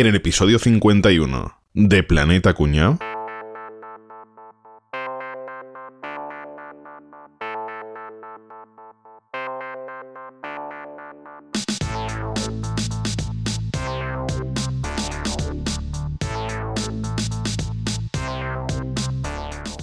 [0.00, 2.98] en el episodio 51 de Planeta Cuñado.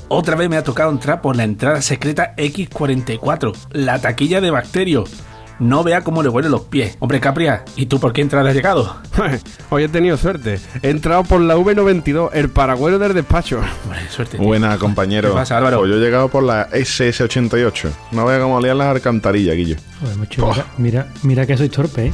[0.10, 5.06] Otra vez me ha tocado entrar por la entrada secreta X44, la taquilla de bacterio.
[5.60, 6.98] No vea cómo le huelen los pies.
[7.00, 8.98] Hombre, Capria, ¿y tú por qué entrada has llegado?
[9.70, 10.60] Hoy he tenido suerte.
[10.82, 13.62] He entrado por la V92, el paragüero del despacho.
[13.84, 14.38] Hombre, suerte.
[14.38, 14.46] tío.
[14.46, 15.30] Buena, compañero.
[15.30, 15.80] ¿Qué pasa, Álvaro?
[15.80, 17.90] Pues yo he llegado por la SS88.
[18.12, 19.76] No vea cómo olían las alcantarillas, Guillo.
[20.02, 22.14] Joder, macho, mira, mira, mira que soy torpe, ¿eh?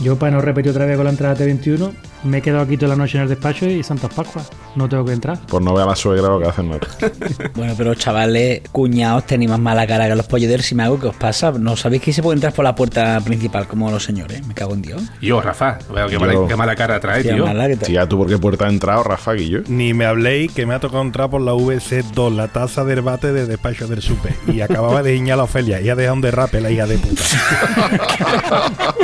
[0.00, 1.92] Yo, para no repetir otra vez con la entrada T21,
[2.24, 4.50] me he quedado aquí toda la noche en el despacho y Santas Pascuas.
[4.74, 5.38] No tengo que entrar.
[5.46, 6.68] Por no ver a la suegra lo que hacen.
[6.70, 6.78] ¿no?
[7.54, 10.66] Bueno, pero chavales, cuñados, tenéis más mala cara que los polleteros.
[10.66, 11.52] Si me hago, ¿qué os pasa?
[11.52, 14.44] ¿No sabéis que se puede entrar por la puerta principal como los señores?
[14.46, 15.02] Me cago en Dios.
[15.20, 17.46] Y yo, Rafa, veo qué, Yo- mala, qué mala cara trae, Tía, tío.
[17.46, 19.62] mala que ya tú por qué puerta has entrado, Rafa, Guillo.
[19.68, 23.32] Ni me habléis que me ha tocado entrar por la VC2, la taza de debate
[23.32, 24.34] de despacho del supe.
[24.48, 27.22] Y acababa de guiñar a Ofelia y ha dejado un derrape la hija de puta.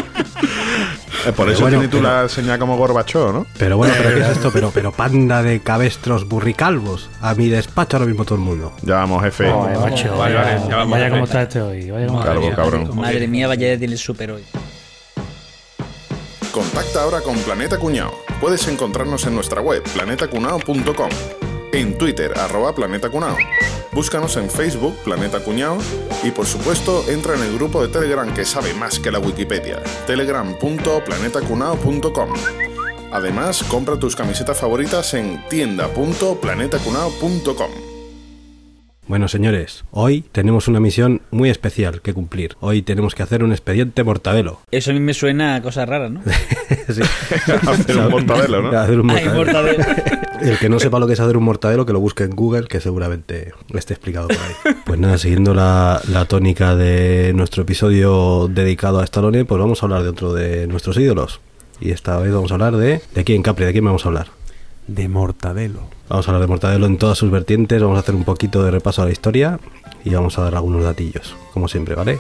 [1.27, 3.47] Eh, por eso bueno, tiene tú pero- la señal como Gorbachov, ¿no?
[3.59, 4.51] Pero bueno, ¿pero qué es esto?
[4.53, 7.11] Pero, pero panda de cabestros burricalvos.
[7.21, 8.73] A mi despacho ahora mismo todo el mundo.
[8.83, 9.53] Ya vamos, jefe.
[9.53, 11.91] Macho, vale, vaya, vale, ya vamos, vaya como está este hoy.
[11.91, 12.97] Vaya como Madre Calvo, cabrón.
[12.97, 14.43] Madre mía, vaya tiene el súper hoy.
[16.53, 18.13] Contacta ahora con Planeta Cuñao.
[18.41, 21.11] Puedes encontrarnos en nuestra web, planetacunao.com.
[21.73, 23.37] En Twitter, arroba Planeta Cunao.
[23.93, 25.79] Búscanos en Facebook, Planeta Cuñao.
[26.25, 29.81] Y por supuesto, entra en el grupo de Telegram que sabe más que la Wikipedia.
[30.07, 32.29] telegram.planetacunao.com.
[33.13, 37.71] Además, compra tus camisetas favoritas en tienda.planetacunao.com.
[39.09, 42.57] Bueno, señores, hoy tenemos una misión muy especial que cumplir.
[42.61, 44.61] Hoy tenemos que hacer un expediente mortadelo.
[44.71, 46.23] Eso a mí me suena a cosas raras, ¿no?
[46.89, 47.03] Sí.
[47.69, 48.79] Hacer un mortadelo, ¿no?
[48.79, 49.85] Hacer un Ay, mortadelo.
[50.41, 52.67] El que no sepa lo que es hacer un mortadelo, que lo busque en Google,
[52.67, 54.75] que seguramente esté explicado por ahí.
[54.87, 59.87] Pues nada, siguiendo la, la tónica de nuestro episodio dedicado a Stallone, pues vamos a
[59.87, 61.41] hablar de otro de nuestros ídolos.
[61.81, 63.01] Y esta vez vamos a hablar de...
[63.15, 63.67] ¿De quién, Capri?
[63.67, 64.29] ¿De quién vamos a hablar?
[64.89, 65.81] De mortadelo.
[66.09, 68.73] Vamos a hablar de Mortadelo en todas sus vertientes, vamos a hacer un poquito de
[68.73, 69.61] repaso a la historia
[70.05, 72.19] y vamos a dar algunos datillos, como siempre, ¿vale?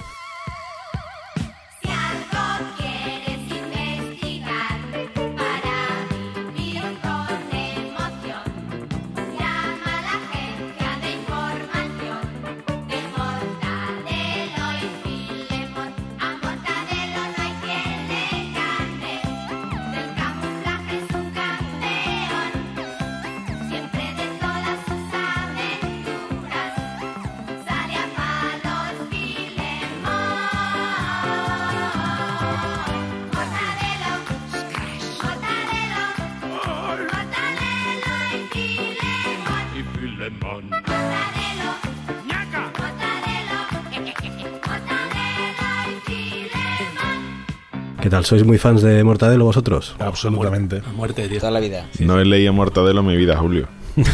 [48.30, 49.96] ¿Sois muy fans de Mortadelo vosotros?
[49.98, 50.82] Absolutamente.
[50.88, 51.40] A muerte, tío.
[51.40, 51.88] Toda la vida.
[51.98, 53.66] No he leído Mortadelo en mi vida, Julio.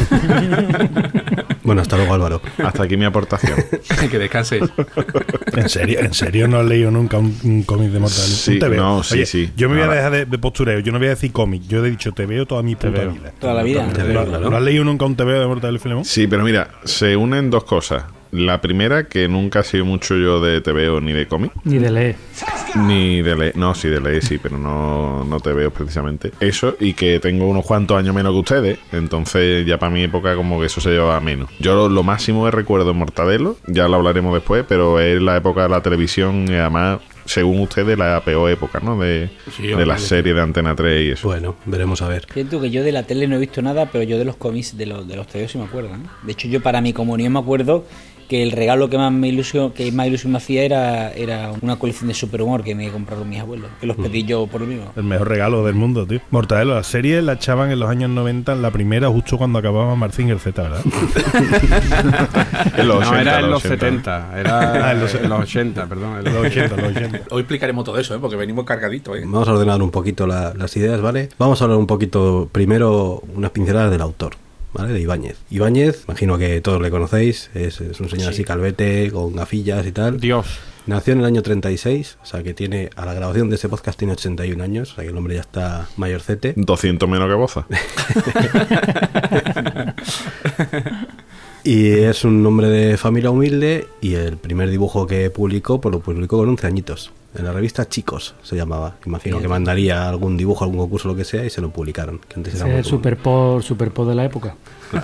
[1.61, 2.41] Bueno, hasta luego Álvaro.
[2.63, 3.59] Hasta aquí mi aportación.
[4.09, 4.63] que descanses.
[5.53, 5.99] ¿En serio?
[5.99, 8.33] ¿En serio no has leído nunca un, un cómic de Mortadelo?
[8.33, 9.49] Sí, Un no, sí, Oye, sí.
[9.57, 10.79] Yo me voy a dejar de, de postureo.
[10.79, 11.63] Yo no voy a decir cómic.
[11.67, 13.11] Yo he dicho te veo toda mi puta veo.
[13.11, 13.33] vida.
[13.37, 13.85] Toda la vida.
[13.85, 14.49] ¿No, TVO, claro.
[14.49, 16.05] ¿no has leído nunca un TVO de Mortadelo y Filemón?
[16.05, 18.05] Sí, pero mira, se unen dos cosas.
[18.31, 21.91] La primera, que nunca he sido mucho yo de TVO ni de cómic, Ni de
[21.91, 22.15] leer.
[22.75, 23.55] Ni de leer.
[23.57, 26.31] No, sí, de leer sí, pero no, no te veo precisamente.
[26.39, 30.35] Eso, y que tengo unos cuantos años menos que ustedes, entonces ya para mi época
[30.35, 31.49] como que eso se llevaba menos.
[31.59, 35.37] Yo lo, lo máximo que recuerdo en Mortadelo, ya lo hablaremos después, pero es la
[35.37, 38.97] época de la televisión y además, según ustedes, la peor época, ¿no?
[38.99, 40.07] De, Sí, de la sí.
[40.07, 41.27] serie de Antena 3 y eso.
[41.27, 42.27] Bueno, veremos a ver.
[42.31, 44.77] Siento que yo de la tele no he visto nada, pero yo de los cómics,
[44.77, 45.89] de los, de los TVO sí me acuerdo.
[45.97, 46.03] ¿no?
[46.23, 47.85] De hecho, yo para mi comunión me acuerdo
[48.29, 51.77] que el regalo que más me ilusión, que más ilusión me hacía era, era una
[51.77, 54.91] colección de superhumor que me compraron mis abuelos, que los pedí yo por lo mismo.
[54.95, 56.19] El mejor regalo del mundo, tío.
[56.31, 59.95] Mortadelo, la serie la echaban en los años 90, en la primera, justo cuando acababa
[59.95, 60.81] Marcinger Z, ¿verdad?
[62.77, 63.85] En los no, 80, era en los 80.
[63.87, 64.39] 70.
[64.39, 64.57] Era
[64.87, 66.23] Ah, en los- en los 80, perdón.
[66.23, 67.19] los 80, los 80.
[67.31, 68.19] Hoy explicaremos todo eso, ¿eh?
[68.19, 69.17] porque venimos cargaditos.
[69.17, 69.21] ¿eh?
[69.25, 71.29] Vamos a ordenar un poquito la- las ideas, ¿vale?
[71.37, 74.33] Vamos a hablar un poquito, primero, unas pinceladas del autor.
[74.73, 74.93] ¿Vale?
[74.93, 75.37] De Ibáñez.
[75.49, 79.91] Ibáñez, imagino que todos le conocéis, es, es un señor así calvete, con gafillas y
[79.91, 80.19] tal.
[80.19, 80.59] Dios.
[80.85, 83.99] Nació en el año 36, o sea que tiene, a la grabación de este podcast
[83.99, 86.53] tiene 81 años, o sea que el hombre ya está mayorcete.
[86.55, 87.67] 200 menos que Boza.
[91.67, 95.99] Y es un hombre de familia humilde y el primer dibujo que publicó, pues lo
[95.99, 97.11] publicó con 11 añitos.
[97.37, 98.95] En la revista Chicos se llamaba.
[99.05, 102.19] Imagino que mandaría algún dibujo, algún concurso, lo que sea, y se lo publicaron.
[102.19, 102.83] Que antes era el común.
[102.83, 104.55] superpop, superpop de la época.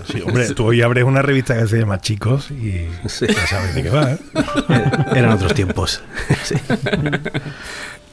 [0.09, 3.27] Sí, hombre, tú hoy abres una revista que se llama Chicos y Sí.
[3.27, 4.11] ya sabes de qué va.
[4.13, 4.17] ¿eh?
[4.69, 6.01] Er- Eran otros tiempos.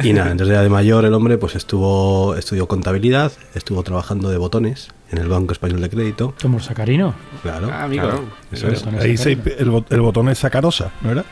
[0.02, 4.38] Y nada, entonces ya de mayor el hombre pues estuvo estudió contabilidad, estuvo trabajando de
[4.38, 6.34] botones en el Banco Español de Crédito.
[6.40, 7.14] Como el sacarino.
[7.42, 7.68] Claro.
[7.72, 8.04] Ah, amigo.
[8.04, 8.84] claro, eso es.
[9.00, 11.24] Ahí se- el, bot- el botón es sacarosa, ¿no era?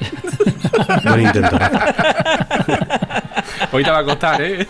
[1.04, 1.56] Buen intento.
[3.72, 4.66] Hoy te va a costar, ¿eh?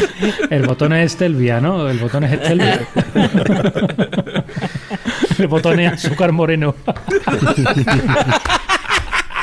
[0.50, 1.88] El botón es Estelvia, ¿no?
[1.88, 2.86] El botón es Estelvia.
[5.38, 6.74] el botón es azúcar moreno.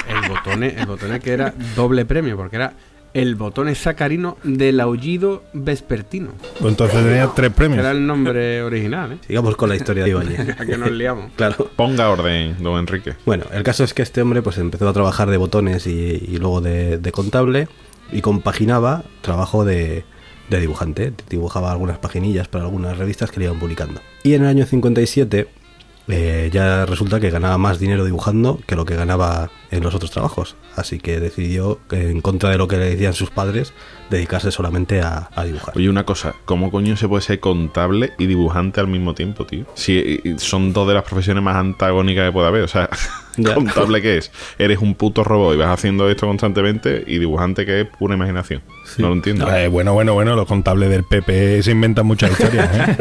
[0.08, 2.74] El botón, el botón que era doble premio, porque era
[3.14, 6.32] el botón sacarino del aullido vespertino.
[6.60, 7.80] Pues entonces tenía tres premios.
[7.80, 9.18] era el nombre original, ¿eh?
[9.26, 10.40] Sigamos con la historia de Ibáñez.
[10.60, 11.32] A que nos liamos.
[11.36, 11.70] Claro.
[11.76, 13.14] Ponga orden, don Enrique.
[13.26, 16.38] Bueno, el caso es que este hombre pues empezó a trabajar de botones y, y
[16.38, 17.68] luego de, de contable
[18.12, 20.04] y compaginaba trabajo de,
[20.50, 21.14] de dibujante.
[21.30, 24.02] Dibujaba algunas paginillas para algunas revistas que le iban publicando.
[24.24, 25.48] Y en el año 57
[26.10, 30.12] eh, ya resulta que ganaba más dinero dibujando que lo que ganaba en los otros
[30.12, 30.56] trabajos.
[30.76, 33.74] Así que decidió, eh, en contra de lo que le decían sus padres,
[34.10, 35.78] dedicarse solamente a, a dibujar.
[35.78, 39.66] Oye, una cosa, ¿cómo coño se puede ser contable y dibujante al mismo tiempo, tío?
[39.76, 42.64] Si eh, son dos de las profesiones más antagónicas que puede haber.
[42.64, 42.90] O sea,
[43.38, 43.54] Ya.
[43.56, 47.82] contable que es, eres un puto robot y vas haciendo esto constantemente, y dibujante que
[47.82, 48.62] es pura imaginación.
[48.96, 49.02] Sí.
[49.02, 49.50] No lo entiendo.
[49.54, 52.70] Eh, bueno, bueno, bueno, los contables del PP se inventan muchas historias.
[52.74, 52.98] ¿eh?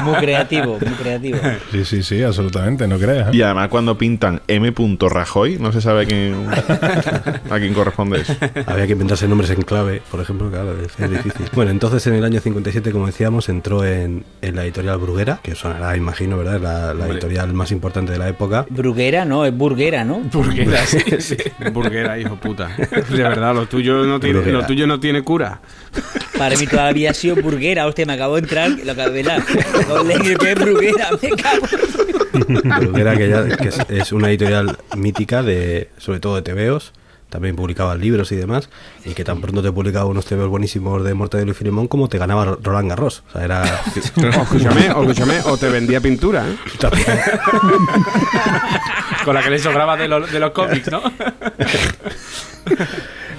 [0.04, 1.38] Muy creativo, muy creativo.
[1.72, 3.28] sí, sí, sí, absolutamente, no creas.
[3.28, 3.36] ¿eh?
[3.36, 4.72] Y además cuando pintan M.
[5.00, 6.46] Rajoy, no se sabe a quién,
[7.50, 8.34] a quién corresponde eso.
[8.66, 11.46] Había que inventarse nombres en clave, por ejemplo, claro, es, es difícil.
[11.52, 15.54] Bueno, entonces en el año 57, como decíamos, entró en, en la editorial Bruguera, que
[15.54, 16.60] sonará, imagino, ¿verdad?
[16.60, 18.66] La, la editorial más importante de la época.
[18.70, 20.20] Bruguera, no, es burguera, ¿no?
[20.20, 21.36] Burguera, sí, sí.
[21.72, 22.70] Burguera, hijo puta.
[23.30, 24.58] Verdad, lo tuyo no tiene, Burguera.
[24.58, 25.60] lo tuyo no tiene cura.
[26.38, 27.86] Para mí todavía ha sido burguera.
[27.86, 31.66] Hostia, me acabo de entrar, lo acabo de leer que es bruguera, me cago.
[32.80, 36.92] Bruguera, que, ya, que es, es una editorial mítica, de sobre todo de tebeos.
[37.28, 38.70] También publicaba libros y demás.
[39.04, 42.18] Y que tan pronto te publicaba unos tebeos buenísimos de Mortadelo y Filemón como te
[42.18, 43.22] ganaba Roland Garros.
[43.28, 43.62] O sea, era...
[44.16, 46.56] O escúchame, o escúchame, o te vendía pintura, ¿eh?
[49.24, 51.02] Con la que le sobraba de, de los cómics, ¿no?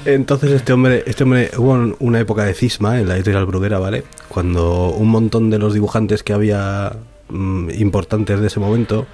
[0.06, 3.78] Entonces este hombre, este hombre hubo un- una época de cisma en la editorial Bruguera,
[3.80, 4.04] ¿vale?
[4.30, 6.94] Cuando un montón de los dibujantes que había
[7.30, 9.06] mm, importantes de ese momento,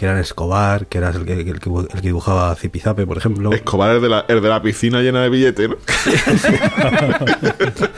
[0.00, 3.52] que eran Escobar, que era el que, el que, el que dibujaba Zipizape, por ejemplo,
[3.52, 5.76] Escobar es de la, el de la piscina llena de billetes, ¿no?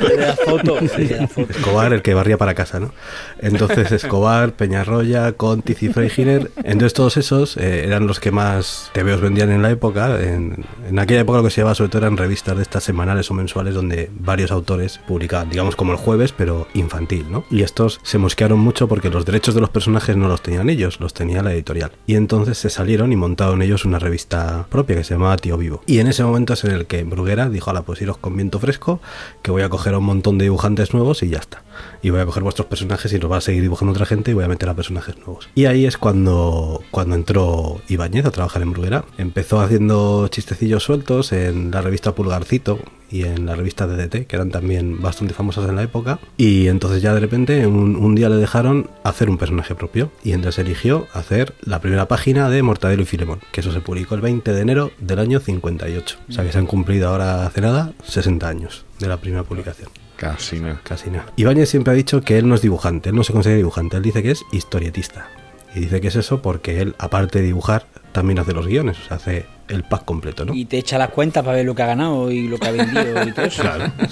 [0.01, 1.53] El de la foto, el de la foto.
[1.53, 2.91] Escobar, el que barría para casa, ¿no?
[3.39, 8.91] Entonces Escobar, Peñarroya, Conti, Cifra y Giner, entonces todos esos eh, eran los que más
[8.95, 10.21] TVOs vendían en la época.
[10.21, 13.31] En, en aquella época lo que se llevaba sobre todo eran revistas de estas semanales
[13.31, 17.45] o mensuales donde varios autores publicaban, digamos como el jueves, pero infantil, ¿no?
[17.49, 20.99] Y estos se mosquearon mucho porque los derechos de los personajes no los tenían ellos,
[20.99, 21.92] los tenía la editorial.
[22.07, 25.83] Y entonces se salieron y montaron ellos una revista propia que se llamaba Tío Vivo.
[25.87, 28.59] Y en ese momento es en el que Bruguera dijo, ala, pues iros con viento
[28.59, 29.01] fresco,
[29.43, 31.63] que voy a coger a un montón de dibujantes nuevos y ya está.
[32.03, 34.35] Y voy a coger vuestros personajes y los va a seguir dibujando otra gente y
[34.35, 35.49] voy a meter a personajes nuevos.
[35.55, 39.05] Y ahí es cuando, cuando entró Ibáñez a trabajar en Bruguera.
[39.19, 42.79] Empezó haciendo chistecillos sueltos en la revista Pulgarcito
[43.11, 46.19] y en la revista DDT, que eran también bastante famosas en la época.
[46.39, 50.11] Y entonces ya de repente un, un día le dejaron hacer un personaje propio.
[50.25, 54.15] Y entonces eligió hacer la primera página de Mortadelo y Filemón, que eso se publicó
[54.15, 56.19] el 20 de enero del año 58.
[56.29, 59.91] O sea que se han cumplido ahora hace nada 60 años de la primera publicación.
[60.31, 60.81] Casi nada.
[60.85, 61.11] Casi.
[61.37, 64.03] Ibáñez siempre ha dicho que él no es dibujante, él no se considera dibujante, él
[64.05, 65.29] dice que es historietista.
[65.75, 69.09] Y dice que es eso porque él, aparte de dibujar, también hace los guiones, o
[69.09, 70.55] sea, hace el pack completo, ¿no?
[70.55, 72.73] Y te echa las cuentas para ver lo que ha ganado y lo que ha
[72.73, 73.63] vendido y todo eso.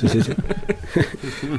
[0.01, 0.33] Sí, sí, sí.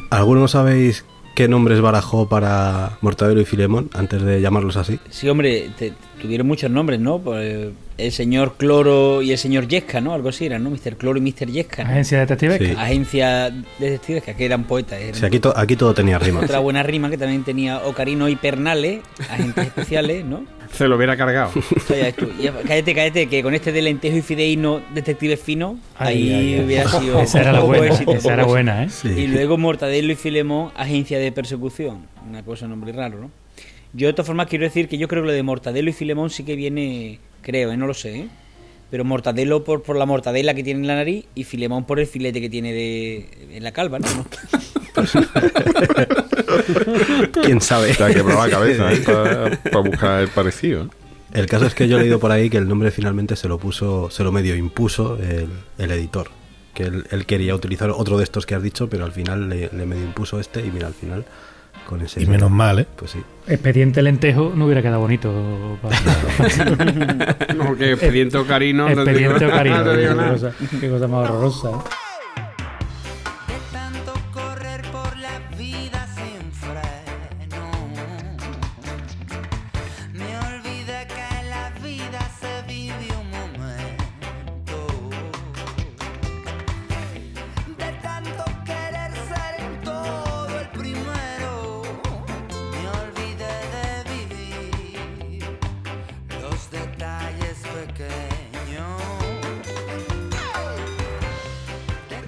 [0.09, 1.05] ¿Alguno sabéis
[1.35, 4.99] qué nombres barajó para Mortadelo y Filemón antes de llamarlos así?
[5.09, 7.19] Sí, hombre, te- tuvieron muchos nombres, ¿no?
[7.19, 10.13] Pues, el señor Cloro y el señor Yesca, ¿no?
[10.13, 10.69] Algo así eran, ¿no?
[10.71, 10.95] Mr.
[10.97, 11.47] Cloro y Mr.
[11.51, 11.83] Yesca.
[11.83, 11.89] ¿no?
[11.91, 12.57] Agencia de detectives.
[12.59, 12.75] Sí.
[12.77, 14.99] Agencia de detectives, que aquí eran poetas.
[14.99, 16.39] eran Sí, aquí, to- aquí todo tenía rima.
[16.41, 20.45] Otra buena rima que también tenía Ocarino y Pernales, agentes especiales, ¿no?
[20.71, 21.51] Se lo hubiera cargado.
[21.75, 25.35] O sea, ya tú, ya, cállate, cállate, que con este de lentejo y fideíno detective
[25.37, 26.65] fino, Ay, ahí ay, ay.
[26.65, 27.19] hubiera sido.
[27.19, 27.87] Esa era la buena.
[27.87, 28.89] éxito, Esa era buena, ¿eh?
[28.89, 29.09] Sí.
[29.09, 32.05] Y luego Mortadelo y Filemón, agencia de persecución.
[32.27, 33.31] Una cosa, nombre raro, ¿no?
[33.93, 36.29] Yo de todas formas quiero decir que yo creo que lo de Mortadelo y Filemón
[36.29, 37.77] sí que viene, creo, ¿eh?
[37.77, 38.27] no lo sé, ¿eh?
[38.89, 42.07] Pero Mortadelo por, por la mortadela que tiene en la nariz y Filemón por el
[42.07, 44.07] filete que tiene de, en la calva, ¿no?
[47.43, 47.93] ¿Quién sabe?
[47.93, 48.97] Te ha quebrado la cabeza ¿eh?
[49.05, 50.83] para, para buscar el parecido.
[50.83, 50.87] ¿eh?
[51.33, 53.57] El caso es que yo he leído por ahí que el nombre finalmente se lo
[53.57, 56.29] puso, se lo medio impuso el, el editor.
[56.73, 59.69] Que él, él quería utilizar otro de estos que has dicho, pero al final le,
[59.71, 61.25] le medio impuso este y mira, al final
[61.91, 62.23] con ese...
[62.23, 62.87] Y menos mal, ¿eh?
[62.95, 63.19] Pues sí.
[63.47, 65.77] Expediente lentejo no hubiera quedado bonito.
[65.81, 68.85] para- No, que expediente ocarino.
[68.89, 69.77] no Expediente Ocarino.
[69.77, 71.69] no te digo qué, cosa, qué cosa más horrorosa.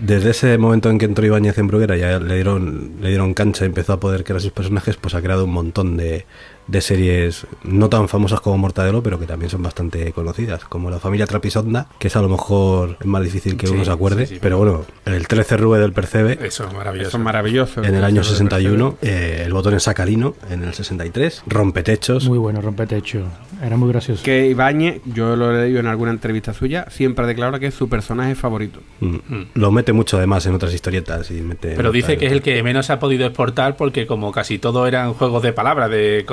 [0.06, 3.64] Desde ese momento en que entró Ibáñez en Bruguera, ya le dieron, le dieron cancha
[3.64, 6.26] empezó a poder crear sus personajes, pues ha creado un montón de,
[6.68, 11.00] de series no tan famosas como Mortadelo, pero que también son bastante conocidas, como La
[11.00, 14.36] familia Trapisonda, que es a lo mejor más difícil que Sí, uno se acuerde, sí,
[14.36, 17.10] sí, pero bueno, el 13 Rube del Percebe Eso es maravilloso.
[17.10, 17.84] Eso es maravilloso.
[17.84, 22.28] en el año Eso de 61, eh, El botón en Sacarino en el 63, Rompetechos,
[22.28, 23.24] Muy bueno, rompetecho.
[23.62, 24.24] Era muy gracioso.
[24.24, 27.74] Que Ibáñez, yo lo he leído en alguna entrevista suya, siempre ha declarado que es
[27.74, 28.80] su personaje favorito.
[29.00, 29.18] mm,
[29.54, 32.62] lo mete mucho además en otras historietas y mete Pero dice que es el que
[32.64, 36.24] menos ha podido exportar porque como casi todo eran juegos de palabras, de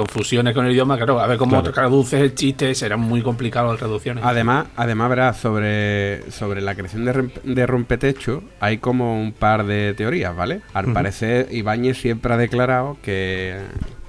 [0.55, 1.73] con el idioma, claro, a ver cómo Claro.
[1.73, 4.25] traduces el chiste, serán muy complicados las traducciones.
[4.25, 9.95] Además, además verás, sobre, sobre la creación de, de Rompetecho hay como un par de
[9.95, 10.61] teorías, ¿vale?
[10.75, 13.57] Al parecer, Ibáñez siempre ha declarado que,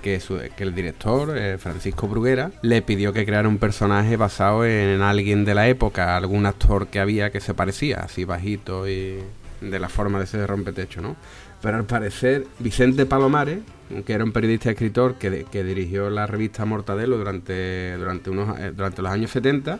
[0.02, 4.66] que, su- que el director, eh, Francisco Bruguera, le pidió que creara un personaje basado
[4.66, 9.20] en alguien de la época, algún actor que había que se parecía, así bajito y
[9.62, 11.16] de la forma de ser Rompetecho, ¿no?
[11.62, 13.60] Pero al parecer, Vicente Palomares,
[14.06, 18.60] que era un periodista y escritor que, que dirigió la revista Mortadelo durante, durante, unos,
[18.60, 19.80] eh, durante los años 70,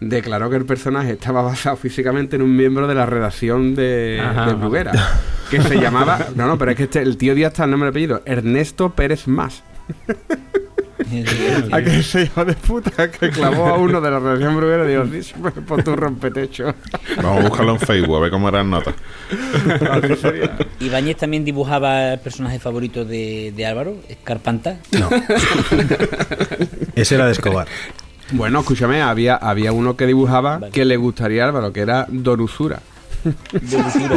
[0.00, 4.46] declaró que el personaje estaba basado físicamente en un miembro de la redacción de, Ajá,
[4.46, 4.54] de ajá.
[4.54, 4.92] Bruguera,
[5.50, 7.88] que se llamaba, no, no, pero es que este, el tío Díaz está el nombre
[7.88, 9.62] y apellido, Ernesto Pérez Más.
[11.72, 14.88] ¿A qué se hijo de puta que clavó a uno de la redacción Bruguera y
[14.88, 16.74] dijo, sí, pues, por tu rompetecho.
[17.16, 18.94] Vamos a buscarlo en Facebook a ver cómo eran notas.
[20.80, 24.78] Ibáñez también dibujaba el personaje favorito de, de Álvaro, Escarpanta.
[24.98, 25.08] No.
[26.94, 27.68] Ese era de Escobar.
[28.32, 30.72] Bueno, escúchame, había, había uno que dibujaba Vale.
[30.72, 32.80] que le gustaría a Álvaro, que era Don Usura.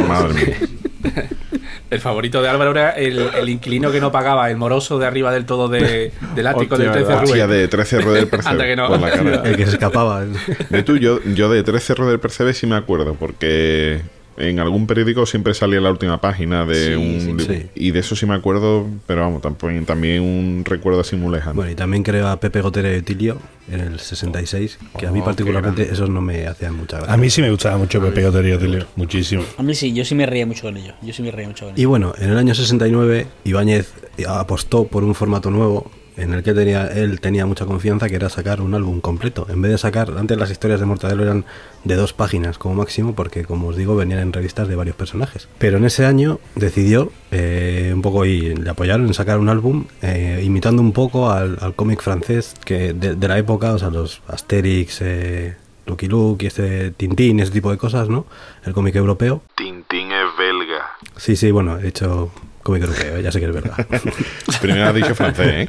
[0.08, 0.56] Madre mía.
[1.90, 5.32] El favorito de Álvaro era el, el inquilino que no pagaba, el moroso de arriba
[5.32, 7.24] del todo de, del ático Hostia, del 13 ¿verdad?
[7.24, 7.58] Hostia, Rubén.
[7.60, 8.76] de 13 Rue del Anda que Percebe.
[8.76, 8.88] no.
[8.88, 9.42] por la cara.
[9.44, 10.24] El que se escapaba.
[10.70, 14.00] De tú, yo, yo de 13 Rue del Percebe sí me acuerdo, porque
[14.36, 16.94] en algún periódico siempre salía la última página de Sí,
[17.30, 17.38] un...
[17.40, 17.66] sí, sí.
[17.74, 21.54] Y de eso sí me acuerdo, pero vamos, tampoco, también un recuerdo así muy lejano.
[21.54, 23.38] Bueno, y también creo a Pepe Gotera y Tilio
[23.70, 27.14] en el 66, que a mí Oh, particularmente esos no me hacían mucha gracia.
[27.14, 28.86] A mí sí me gustaba mucho Pepe Goterío, Tilio.
[28.96, 29.42] Muchísimo.
[29.56, 30.94] A mí sí, yo sí me reía mucho con ellos.
[31.02, 31.88] Yo sí me reía mucho con Y ellos.
[31.90, 33.92] bueno, en el año 69 Ibáñez
[34.28, 38.28] apostó por un formato nuevo en el que tenía, él tenía mucha confianza, que era
[38.28, 39.46] sacar un álbum completo.
[39.48, 41.44] En vez de sacar, antes las historias de Mortadelo eran
[41.84, 45.48] de dos páginas como máximo, porque como os digo, venían en revistas de varios personajes.
[45.58, 49.84] Pero en ese año decidió, eh, un poco, y le apoyaron en sacar un álbum
[50.02, 53.90] eh, imitando un poco al, al cómic francés que de, de la época, o sea,
[53.90, 58.26] los Asterix, eh, Lucky Luke y este Tintín, ese tipo de cosas, ¿no?
[58.64, 59.42] El cómic europeo.
[59.56, 60.92] Tintín es belga.
[61.16, 62.30] Sí, sí, bueno, he hecho
[62.62, 63.86] cómic europeo, ya sé que es verdad.
[64.60, 65.68] Primero has dicho francés, ¿eh?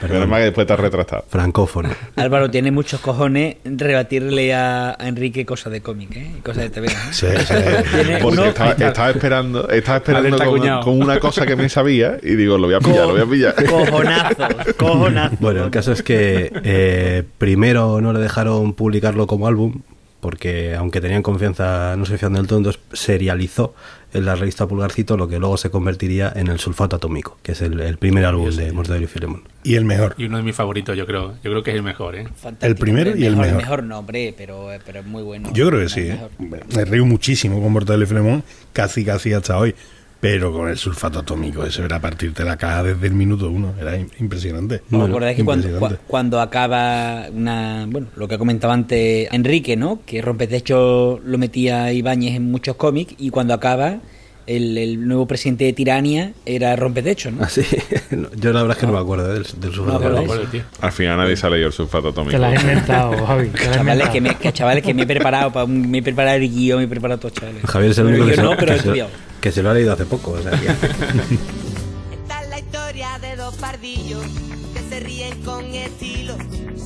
[0.00, 1.24] Pero es más que después te has.
[1.28, 1.90] Francófono.
[2.16, 6.30] Álvaro tiene muchos cojones rebatirle a, a Enrique cosas de cómic, ¿eh?
[6.42, 6.86] Cosas de TV.
[6.88, 6.90] ¿eh?
[7.10, 7.54] Sí, sí.
[8.22, 12.58] Porque uno- estaba, estaba esperando, estaba esperando con una cosa que me sabía y digo,
[12.58, 13.54] lo voy a pillar, lo voy a pillar.
[13.68, 15.36] Cojonazo, cojonazo.
[15.40, 19.80] Bueno, el caso es que eh, primero no le dejaron publicarlo como álbum,
[20.20, 23.74] porque aunque tenían confianza, no se fían del todo, entonces serializó
[24.14, 27.60] en la revista Pulgarcito lo que luego se convertiría en el sulfato atómico, que es
[27.62, 29.42] el, el primer álbum de Mortadelo y Filemón.
[29.62, 30.14] Y el mejor.
[30.16, 31.34] Y uno de mis favoritos, yo creo.
[31.42, 32.24] Yo creo que es el mejor, ¿eh?
[32.24, 32.66] Fantástico.
[32.66, 33.48] el primero y el mejor.
[33.48, 35.50] El mejor no, hombre, pero, pero es muy bueno.
[35.52, 36.00] Yo creo que El sí.
[36.00, 36.18] ¿eh?
[36.38, 36.74] mejor.
[36.74, 39.74] Me río muchísimo con Mortadelo y Filemón, casi casi hasta hoy.
[40.20, 43.74] Pero con el sulfato atómico, eso era partirte la cara desde el minuto uno.
[43.78, 44.80] Era im- impresionante.
[44.90, 47.86] ¿Os acordáis que cuando, cua- cuando acaba una.
[47.88, 50.00] Bueno, lo que comentaba antes Enrique, ¿no?
[50.06, 53.98] Que Rompetecho lo metía Ibáñez en muchos cómics y cuando acaba.
[54.46, 57.42] El, el nuevo presidente de Tirania era Rompetecho, ¿no?
[57.44, 57.62] Así,
[58.10, 60.60] no, yo la verdad es que no me acuerdo del, del sulfato No, tío.
[60.82, 62.32] Al final nadie se ha leído el sulfato atómico.
[62.32, 63.48] Te las has inventado, Javi.
[63.48, 64.12] te Chavales inventado.
[64.12, 66.84] que, me, que chavales que me he preparado, pa- me he preparado el guion, me
[66.84, 67.62] he preparado todo, chavales.
[67.64, 69.10] Javier es el Bueno, único que, yo se, no, pero que he se- estudiado.
[69.44, 70.30] Que se lo ha leído hace poco.
[70.30, 74.24] o sea que- Esta es la historia de los pardillos
[74.72, 76.34] que se ríen con estilo,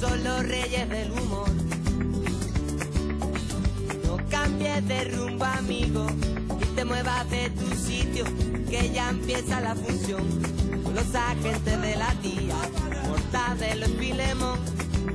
[0.00, 1.48] son los reyes del humor.
[4.04, 6.04] No cambies de rumbo, amigo,
[6.60, 8.24] y te muevas de tu sitio,
[8.68, 10.24] que ya empieza la función.
[10.92, 12.56] Los agentes de la tía,
[13.06, 14.58] Mortadelo y Filemón,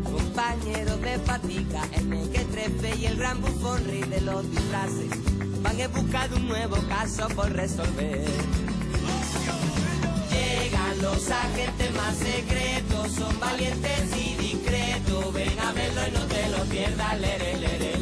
[0.05, 5.09] compañeros de fatiga, el mequetrefe y el gran bufón, rey de los disfraces,
[5.63, 8.25] van en busca de un nuevo caso por resolver.
[10.31, 15.33] Llegan los agentes más secretos, son valientes y discretos.
[15.33, 17.19] Ven a verlo y no te lo pierdas.
[17.19, 17.93] Lere, lere.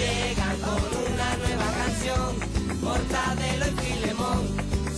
[0.00, 0.82] Llegan con
[1.12, 4.42] una nueva canción, Mortadelo y Filemón.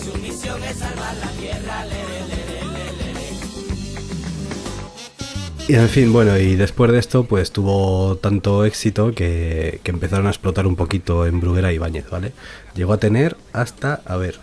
[0.02, 1.84] Su misión es salvar la tierra.
[1.86, 3.07] Lere.
[5.68, 10.26] Y en fin, bueno, y después de esto, pues tuvo tanto éxito que, que empezaron
[10.26, 12.32] a explotar un poquito en Bruguera y Ibáñez, ¿vale?
[12.74, 14.40] Llegó a tener hasta, a ver,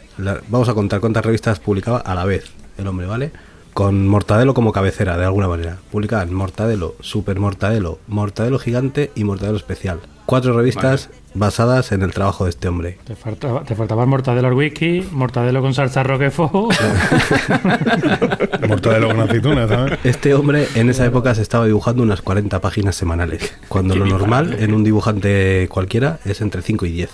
[0.48, 3.32] vamos a contar cuántas revistas publicaba a la vez el hombre, ¿vale?
[3.74, 5.80] Con Mortadelo como cabecera, de alguna manera.
[5.92, 10.02] Publicaban Mortadelo, Super Mortadelo, Mortadelo Gigante y Mortadelo Especial.
[10.28, 12.98] Cuatro revistas basadas en el trabajo de este hombre.
[13.06, 16.76] Te faltaba, te faltaba el mortadelo al whisky, mortadelo con salsa roquefort.
[18.68, 20.00] Mortadelo con aceitunas, ¿sabes?
[20.04, 24.56] Este hombre en esa época se estaba dibujando unas 40 páginas semanales, cuando lo normal
[24.60, 27.10] en un dibujante cualquiera es entre 5 y 10.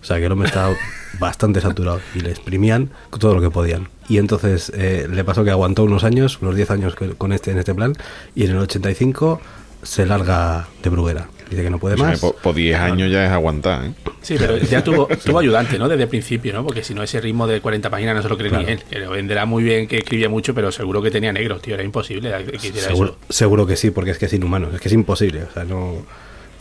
[0.00, 0.72] O sea que el hombre estaba
[1.18, 3.88] bastante saturado y le exprimían todo lo que podían.
[4.08, 7.58] Y entonces eh, le pasó que aguantó unos años, unos 10 años con este en
[7.58, 7.94] este plan,
[8.34, 9.40] y en el 85
[9.82, 11.28] se larga de Bruguera.
[11.50, 12.20] Dice que no puede O sea, más.
[12.20, 13.92] por, por 10 años ya es aguantar, ¿eh?
[14.20, 15.88] Sí, pero ya tuvo, tuvo ayudante, ¿no?
[15.88, 16.64] Desde el principio, ¿no?
[16.64, 18.82] Porque si no, ese ritmo de 40 páginas no se lo cree ni él.
[18.90, 21.74] Que lo venderá muy bien, que escribía mucho, pero seguro que tenía negros, tío.
[21.74, 23.32] Era imposible que hiciera Seguro, eso.
[23.32, 25.44] seguro que sí, porque es que es inhumano, es que es imposible.
[25.44, 26.04] O sea, no.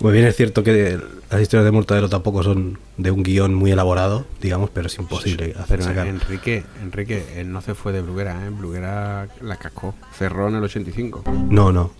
[0.02, 1.00] Muy bien, es cierto que
[1.32, 5.54] las historias de Mortadelo tampoco son de un guion muy elaborado, digamos, pero es imposible
[5.58, 6.08] hacer Pero sacar.
[6.08, 8.50] Enrique, Enrique, él no se fue de Bruguera, ¿eh?
[8.50, 9.96] Bruguera la cascó.
[10.14, 11.24] Cerró en el 85.
[11.50, 11.92] No, no,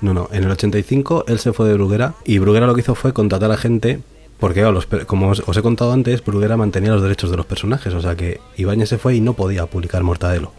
[0.00, 0.28] no, no.
[0.32, 3.50] En el 85 él se fue de Bruguera y Bruguera lo que hizo fue contratar
[3.52, 4.00] a gente.
[4.38, 7.36] Porque, claro, los per- como os, os he contado antes, Bruguera mantenía los derechos de
[7.36, 7.94] los personajes.
[7.94, 10.52] O sea que Ibáñez se fue y no podía publicar Mortadelo.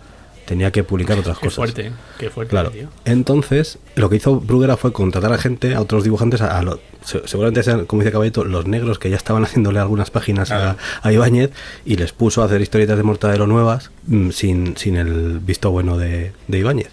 [0.45, 1.55] Tenía que publicar otras Qué cosas.
[1.55, 1.91] fuerte.
[2.19, 2.69] Qué fuerte, Claro.
[2.69, 2.87] tío.
[3.03, 7.63] Entonces, lo que hizo Bruguera fue contratar a gente, a otros dibujantes, a, a seguramente
[7.63, 11.51] sean, como dice Caballito, los negros que ya estaban haciéndole algunas páginas a, a Ibáñez
[11.83, 15.97] y les puso a hacer historietas de Mortadelo nuevas mm, sin, sin el visto bueno
[15.97, 16.89] de, de Ibáñez.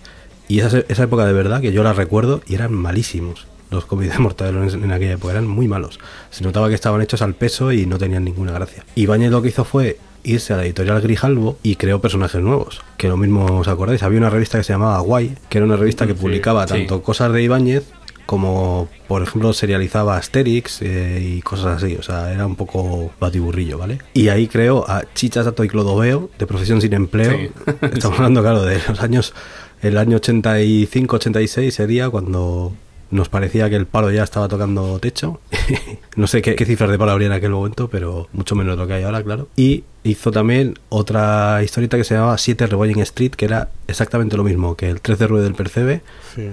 [0.52, 3.46] Y esa, esa época de verdad que yo la recuerdo y eran malísimos.
[3.70, 5.98] Los cómics de Mortadelo en, aquella época eran muy malos.
[6.28, 8.84] Se notaba que estaban hechos al peso y no tenían ninguna gracia.
[8.94, 12.82] Ibáñez lo que hizo fue irse a la editorial Grijalvo y creó personajes nuevos.
[12.98, 15.76] Que lo mismo os acordáis, había una revista que se llamaba Guay, que era una
[15.76, 16.74] revista que publicaba sí.
[16.74, 17.84] tanto cosas de Ibáñez
[18.26, 21.96] como, por ejemplo, serializaba Asterix eh, y cosas así.
[21.96, 24.00] O sea, era un poco batiburrillo, ¿vale?
[24.14, 27.30] Y ahí creó a Chicha Sato y Clodoveo, de profesión sin empleo.
[27.30, 27.50] Sí.
[27.92, 29.34] Estamos hablando, claro, de los años.
[29.82, 32.72] El año 85-86 sería cuando
[33.10, 35.40] nos parecía que el palo ya estaba tocando techo.
[36.16, 38.94] no sé qué, cifras de palo habría en aquel momento, pero mucho menos lo que
[38.94, 39.48] hay ahora, claro.
[39.56, 44.44] Y hizo también otra historieta que se llamaba 7 Rebolling Street, que era exactamente lo
[44.44, 46.00] mismo que el 13 Ruedo del Percebe,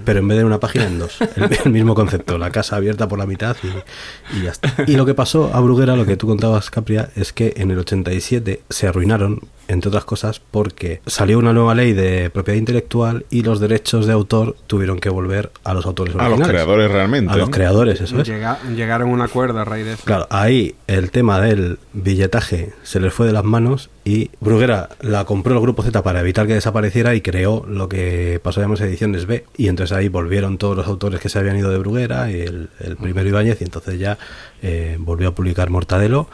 [0.04, 1.18] pero en vez de una página en dos.
[1.36, 4.72] El, el mismo concepto, la casa abierta por la mitad y, y ya está.
[4.86, 7.78] Y lo que pasó a Bruguera, lo que tú contabas, Capria, es que en el
[7.78, 13.42] 87 se arruinaron, entre otras cosas, porque salió una nueva ley de propiedad intelectual y
[13.42, 16.52] los derechos de autor tuvieron que volver a los autores A los originales.
[16.52, 17.32] creadores realmente.
[17.32, 18.28] A los creadores, eso es.
[18.28, 20.02] Llega- llegaron a un acuerdo a raíz de eso.
[20.04, 25.24] Claro, ahí el tema del billetaje se les fue de las manos y Bruguera la
[25.24, 28.84] compró el grupo Z para evitar que desapareciera y creó lo que pasó a llamarse
[28.84, 29.44] Ediciones B.
[29.56, 32.68] Y entonces ahí volvieron todos los autores que se habían ido de Bruguera, y el,
[32.80, 34.18] el primero Ibáñez, y entonces ya
[34.62, 36.28] eh, volvió a publicar Mortadelo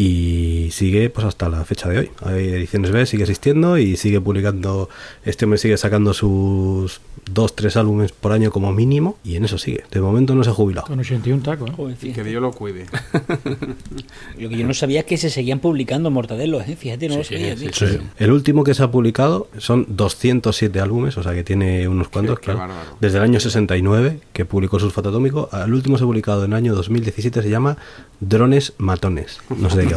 [0.00, 2.10] y sigue pues hasta la fecha de hoy.
[2.22, 4.88] Hay Ediciones B, sigue existiendo y sigue publicando,
[5.24, 9.58] este hombre sigue sacando sus dos, tres álbumes por año como mínimo y en eso
[9.58, 9.82] sigue.
[9.90, 10.86] De momento no se ha jubilado.
[10.86, 11.70] Con 81 tacos.
[11.70, 11.72] ¿eh?
[11.76, 12.22] Joder, Y que.
[12.22, 12.86] Dios lo cuide.
[14.38, 16.76] Lo que yo no sabía es que se seguían publicando mortadelos, ¿eh?
[16.76, 17.88] Fíjate, no lo Sí, sabía, sí, tío.
[17.88, 17.98] sí.
[18.18, 22.38] El último que se ha publicado son 207 álbumes, o sea que tiene unos cuantos,
[22.38, 22.60] claro.
[22.60, 22.80] bárbaro.
[23.00, 26.56] Desde el año 69, que publicó Sulfato Atómico, al último se ha publicado en el
[26.56, 27.78] año 2017, se llama
[28.20, 29.40] Drones Matones.
[29.56, 29.87] No sé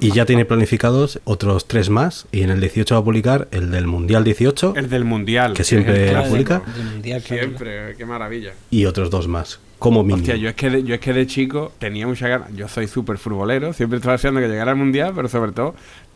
[0.00, 3.70] y ya tiene planificados otros tres más, y en el 18 va a publicar el
[3.70, 5.54] del Mundial 18, El del mundial.
[5.54, 6.30] Que siempre la clásico.
[6.32, 6.62] publica.
[6.76, 7.22] Del mundial.
[7.22, 8.52] Siempre, qué maravilla.
[8.70, 10.18] y otros dos más, como mínimo.
[10.22, 12.48] Hostia, yo es que de, yo es que de chico tenía mucha ganas.
[12.54, 15.74] Yo soy súper futbolero, siempre estaba deseando que llegara el mundial, pero sobre todo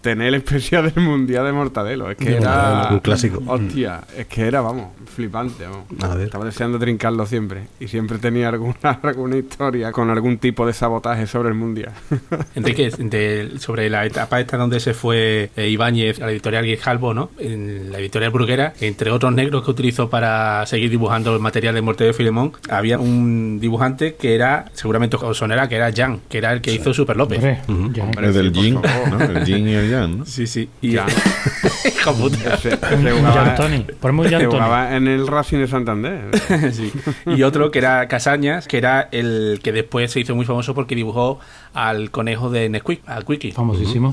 [0.09, 2.11] tener el especial del Mundial de Mortadelo.
[2.11, 2.51] Es que De era...
[2.51, 3.43] Mortadelo, un clásico.
[3.47, 5.65] Hostia, es que era, vamos, flipante.
[5.65, 5.85] vamos.
[6.03, 6.27] A ver.
[6.27, 7.65] Estaba deseando trincarlo siempre.
[7.81, 11.93] Y siempre tenía alguna, alguna historia con algún tipo de sabotaje sobre el Mundial.
[12.55, 17.13] Enrique, de- sobre la etapa esta donde se fue eh, Ibáñez a la editorial Guijalbo,
[17.15, 17.31] ¿no?
[17.39, 21.83] En la editorial Bruguera, entre otros negros que utilizó para seguir dibujando el material de
[21.83, 26.39] Mortadelo y Filemón, había un dibujante que era, seguramente os sonará, que era Jan, que
[26.39, 27.39] era el que hizo Super López.
[27.39, 28.05] Hombre, ya.
[28.05, 29.13] Hombre, Es del sí, Jin, favor.
[29.13, 29.39] ¿no?
[29.39, 30.27] El Jin y el Yang, ¿no?
[30.27, 30.69] Sí, sí.
[30.81, 31.09] Y Jan.
[31.87, 32.57] Hijo puta.
[32.59, 33.85] Se, se Un jugaba, Jan Tony.
[34.01, 34.53] Ponme un se Jan Tony.
[34.53, 36.31] jugaba en el Racing de Santander.
[36.73, 36.93] Sí.
[37.27, 40.95] Y otro que era Casañas, que era el que después se hizo muy famoso porque
[40.95, 41.41] dibujó
[41.75, 43.53] al conejo de Nesquik, al Quickie.
[43.53, 44.13] Famosísimo.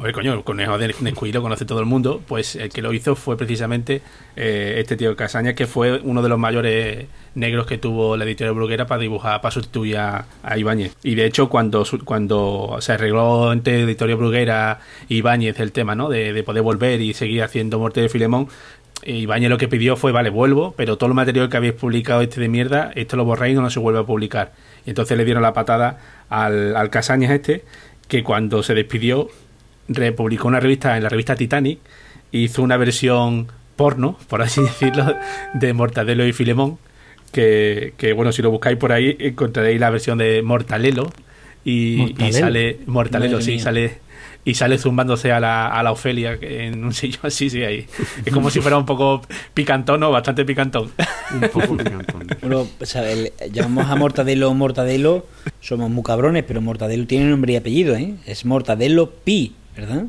[0.00, 2.22] Oye, coño, el conejo de Nesquik lo conoce todo el mundo.
[2.24, 4.00] Pues el que lo hizo fue precisamente
[4.36, 8.54] eh, este tío Casañas, que fue uno de los mayores negros que tuvo la editorial
[8.54, 10.96] Bruguera para dibujar, para sustituir a, Ibáñez.
[11.02, 16.08] Y de hecho, cuando, cuando se arregló entre editorial Bruguera y Ibáñez el tema, ¿no?
[16.08, 18.46] De, de poder volver y seguir haciendo Muerte de Filemón.
[19.04, 22.40] Ibáñez lo que pidió fue, vale, vuelvo, pero todo el material que habéis publicado este
[22.40, 24.52] de mierda, esto lo borráis y no se vuelve a publicar.
[24.86, 27.64] Y entonces le dieron la patada al, al Casañas este,
[28.06, 29.28] que cuando se despidió
[29.88, 31.78] republicó una revista en la revista Titanic
[32.32, 35.14] e hizo una versión porno, por así decirlo,
[35.54, 36.78] de Mortadelo y Filemón.
[37.32, 41.10] Que, que, bueno, si lo buscáis por ahí encontraréis la versión de Mortalelo
[41.62, 43.60] y, sale Mortalelo, Madre sí, mía.
[43.62, 43.98] sale
[44.46, 47.86] y sale zumbándose a la, a la Ofelia en un sillón así, sí, ahí.
[48.24, 49.20] Es como si fuera un poco
[49.52, 50.90] picantón o bastante picantón.
[51.34, 52.28] Un poco picantón.
[52.40, 55.26] Bueno, o sea, el- llamamos a Mortadelo Mortadelo,
[55.60, 58.14] somos muy cabrones, pero Mortadelo tiene nombre y apellido, ¿eh?
[58.24, 60.04] Es Mortadelo Pi, ¿verdad?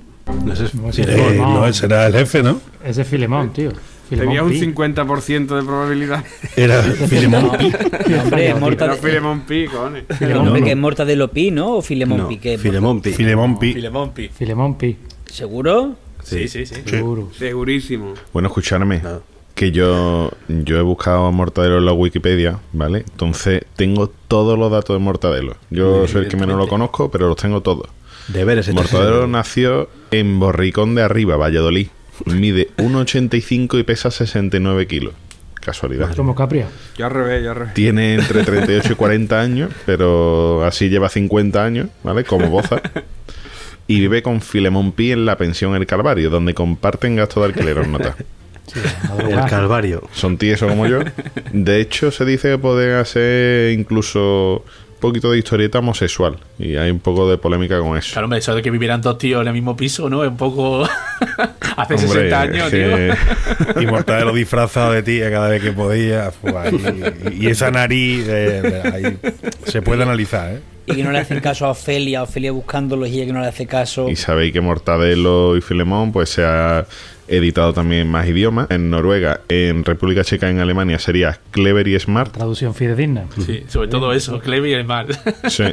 [0.46, 1.60] No sé, No, si Eh, no.
[1.62, 2.60] no, era el jefe, ¿no?
[2.84, 3.72] Ese es Filemón, tío.
[4.10, 4.60] Tenía un Pi.
[4.60, 6.24] 50% de probabilidad.
[6.56, 7.44] Era Filemón.
[7.44, 8.98] No, hombre, es Era Mortadelo.
[8.98, 10.04] Filemón Pi, cojones.
[10.22, 11.76] Nombre que es Mortadelo Pi, ¿no?
[11.78, 12.40] O Filemón no, Pi.
[12.58, 13.12] Filemón Pi.
[13.14, 13.74] Filemón Pi.
[13.74, 14.30] Filemón Pi.
[14.30, 14.98] Filemón Pi.
[15.28, 15.96] ¿Seguro?
[16.24, 16.76] Sí, sí, sí.
[16.86, 17.30] Seguro.
[17.38, 18.14] Segurísimo.
[18.34, 19.00] Bueno, escuchadme.
[19.00, 19.22] Nada.
[19.54, 23.00] Que yo, yo he buscado a Mortadelo en la Wikipedia, ¿vale?
[23.00, 25.56] Entonces tengo todos los datos de Mortadelo.
[25.70, 27.88] Yo soy el que menos lo conozco, pero los tengo todos.
[28.34, 28.68] Deberes.
[28.68, 29.30] este Mortadelo señor.
[29.30, 31.88] nació en Borricón de Arriba, Valladolid.
[32.26, 35.14] Mide 1,85 y pesa 69 kilos.
[35.56, 36.16] Casualidad.
[36.16, 36.68] Como Capria.
[36.98, 37.74] Yo al revés, yo al revés.
[37.74, 42.24] Tiene entre 38 y 40 años, pero así lleva 50 años, ¿vale?
[42.24, 42.82] Como Boza.
[43.88, 47.80] Y vive con Filemón Pi en la pensión El Calvario, donde comparten gasto de alquiler,
[47.80, 48.16] os nota.
[49.28, 50.08] El Calvario.
[50.14, 51.00] Son tiesos como yo.
[51.52, 54.64] De hecho, se dice que pueden hacer incluso
[55.00, 56.38] poquito de historieta homosexual.
[56.58, 58.14] Y hay un poco de polémica con eso.
[58.14, 60.24] Claro, hombre, eso de que vivieran dos tíos en el mismo piso, ¿no?
[60.24, 60.84] Es un poco.
[61.78, 63.82] Hace Hombre, 60 años, tío.
[63.82, 66.32] Y Mortadelo disfrazado de tía cada vez que podía.
[66.32, 66.52] Fue
[67.32, 69.18] y esa nariz eh, de ahí
[69.66, 70.62] se puede analizar, ¿eh?
[70.90, 73.48] Y que no le hacen caso a Ofelia, Ofelia buscándolos y ella que no le
[73.48, 74.10] hace caso.
[74.10, 76.86] Y sabéis que Mortadelo y Filemón pues se ha
[77.28, 78.70] editado también en más idiomas.
[78.72, 82.34] En Noruega, en República Checa, en Alemania sería Clever y Smart.
[82.34, 83.26] Traducción fidedigna.
[83.46, 85.08] Sí, sobre todo eso, Clevi y mal.
[85.48, 85.64] Sí.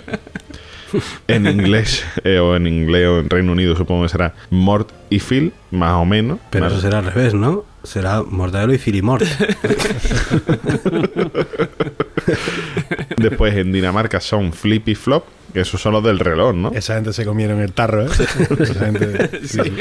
[1.27, 5.19] En inglés, eh, o en inglés o en Reino Unido supongo que será Mort y
[5.19, 6.39] Phil, más o menos.
[6.51, 7.65] Pero eso será al revés, ¿no?
[7.83, 9.25] Será Mortadelo y Filimort.
[13.17, 16.71] Después en Dinamarca son Flip y Flop, que esos son los del reloj, ¿no?
[16.73, 18.09] Esa gente se comieron el tarro, ¿eh?
[18.61, 19.73] Esa gente- sí, sí.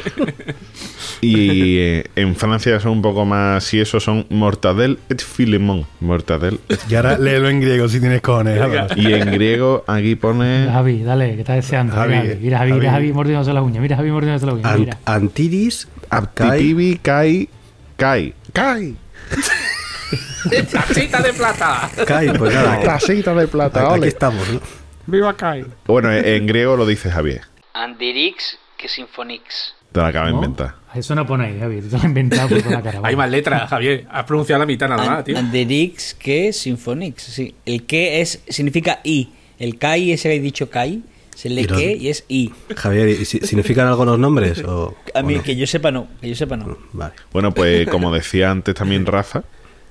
[1.22, 5.86] Y eh, en Francia son un poco más, y esos son Mortadel et Filemón.
[6.00, 6.60] Mortadel.
[6.70, 8.60] et- Y ahora léelo en griego si tienes cojones.
[8.96, 10.68] Y en griego aquí pone...
[10.72, 11.94] Javi, dale, que estás deseando.
[11.96, 13.06] Javi, mira, Javi, mira, Javi, mira, Javi.
[13.08, 13.82] Javi mordiéndose la uña.
[13.82, 14.64] Mira, Javi mordiéndose la uña.
[14.74, 14.98] Ant- Mira.
[15.06, 17.50] Antidis, Kai, Aptitibi Kai
[17.98, 18.34] Kai.
[18.54, 18.96] Kai.
[20.72, 21.90] ¡Tachita de plata!
[22.06, 22.82] Kai, pues nada.
[22.82, 24.08] Casita de plata, Aquí ole.
[24.08, 24.60] estamos, ¿no?
[25.08, 25.66] ¡Viva Kai!
[25.86, 27.42] Bueno, en griego lo dice Javier.
[27.74, 29.74] Andirix que Sinfonix.
[29.92, 30.76] Te lo acaba de inventar.
[30.94, 31.82] Eso no pone ahí, Javi.
[31.82, 33.00] Tú te lo has inventado por la cara.
[33.04, 34.06] Hay más letras, Javier.
[34.10, 35.38] Has pronunciado la mitad nada más, tío.
[35.38, 37.56] Andirix que Sinfonix, sí.
[37.66, 39.30] El que es significa I.
[39.60, 41.02] El Kai, ese que habéis dicho Kai,
[41.34, 42.52] se los- que y es I.
[42.76, 44.64] Javier, ¿y si- ¿significan algo los nombres?
[44.64, 45.44] O, A o mí, no?
[45.44, 46.78] que yo sepa no, que yo sepa no.
[46.94, 47.14] Vale.
[47.32, 49.44] Bueno, pues como decía antes también Rafa,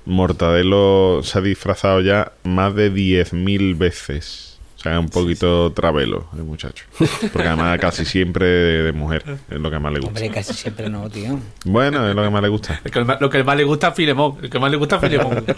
[0.05, 4.51] Mortadelo se ha disfrazado ya más de 10.000 veces.
[4.77, 6.85] O sea, un poquito travelo el muchacho.
[7.33, 9.23] Porque además casi siempre de, de mujer.
[9.49, 10.09] Es lo que más le gusta.
[10.19, 11.39] Hombre, casi siempre no, tío.
[11.65, 12.81] Bueno, es lo que más le gusta.
[12.83, 14.37] El que más- lo que más le gusta a Filemón.
[14.43, 15.43] El que más le gusta a Filemón.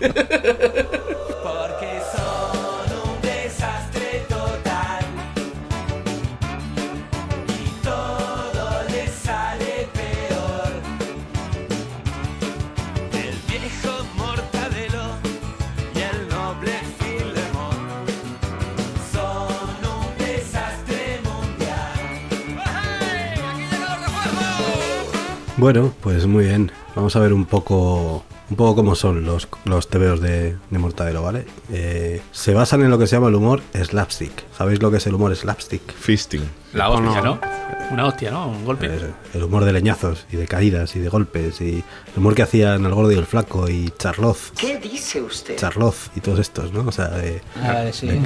[25.57, 26.71] Bueno, pues muy bien.
[26.95, 31.21] Vamos a ver un poco un poco cómo son los, los tebeos de, de Mortadelo,
[31.21, 31.45] ¿vale?
[31.69, 34.45] Eh, se basan en lo que se llama el humor slapstick.
[34.57, 35.93] ¿Sabéis lo que es el humor slapstick?
[35.93, 36.43] Fisting.
[36.73, 37.39] La hostia, ¿no?
[37.91, 38.47] Una hostia, ¿no?
[38.47, 38.85] Un golpe.
[38.87, 41.83] Eh, el humor de leñazos y de caídas y de golpes y el
[42.17, 44.53] humor que hacían el gordo y el flaco y Charloz.
[44.57, 45.57] ¿Qué dice usted?
[45.57, 46.87] Charloz y todos estos, ¿no?
[46.87, 48.07] O sea, de, Ah, vale, sí.
[48.07, 48.21] de,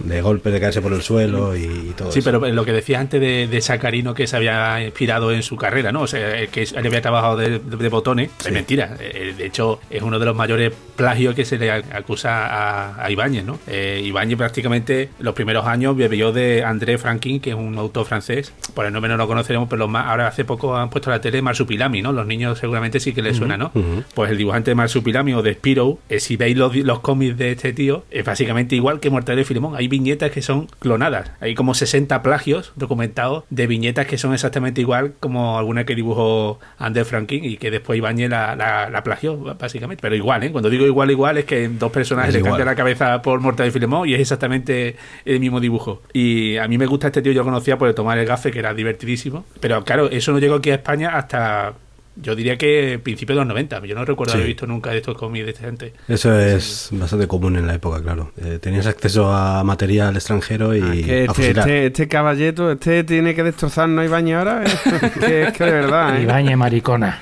[0.00, 2.30] de golpes, de caerse por el suelo y, y todo Sí, eso.
[2.40, 5.92] pero lo que decía antes de, de Sacarino que se había inspirado en su carrera,
[5.92, 6.02] ¿no?
[6.02, 8.96] O sea, el que él había trabajado de, de botones, es mentira.
[9.00, 13.10] Eh, De hecho, es uno de los mayores plagios que se le acusa a, a
[13.10, 13.58] Ibáñez, ¿no?
[13.66, 18.52] Eh, Ibáñez prácticamente los primeros años bebió de André Franquin, que es un autor francés.
[18.74, 21.14] Por el nombre no lo conoceremos, pero los más, ahora hace poco han puesto a
[21.14, 22.12] la tele Marsupilami, ¿no?
[22.12, 23.72] Los niños seguramente sí que les suena, ¿no?
[24.14, 27.52] Pues el dibujante de Marsupilami o de Spirou, eh, si veis los, los cómics de
[27.52, 29.74] este tío, es básicamente igual que Mortadelo y Filemón.
[29.76, 31.30] Hay viñetas que son clonadas.
[31.40, 36.60] Hay como 60 plagios documentados de viñetas que son exactamente igual como alguna que dibujó
[36.78, 40.00] André Franquin y que después Ibáñez la, la, la plagió, básicamente.
[40.02, 40.52] Pero igual, ¿eh?
[40.52, 43.70] Cuando digo igual, igual, es que dos personajes Es le cambian la cabeza por Mortadelo
[43.70, 46.02] y Filemón y es exactamente el mismo dibujo.
[46.12, 48.50] Y a mí me gusta este tío, yo lo conocía por el tomar el gafe,
[48.50, 49.44] que era divertidísimo.
[49.60, 51.74] Pero claro, eso no llegó aquí a España hasta...
[52.16, 53.84] Yo diría que principios de los 90.
[53.86, 54.36] Yo no recuerdo Sí.
[54.36, 55.92] haber visto nunca de estos cómics de esta gente.
[56.06, 58.30] Eso es bastante común en la época, claro.
[58.40, 63.34] Eh, tenías acceso a material extranjero y Ah, que este, este, este caballeto, este tiene
[63.34, 64.62] que destrozarnos a Ibañez ahora.
[64.64, 65.10] ¿eh?
[65.20, 66.22] que es que de verdad, ¿eh?
[66.22, 67.18] Ibañez, maricona.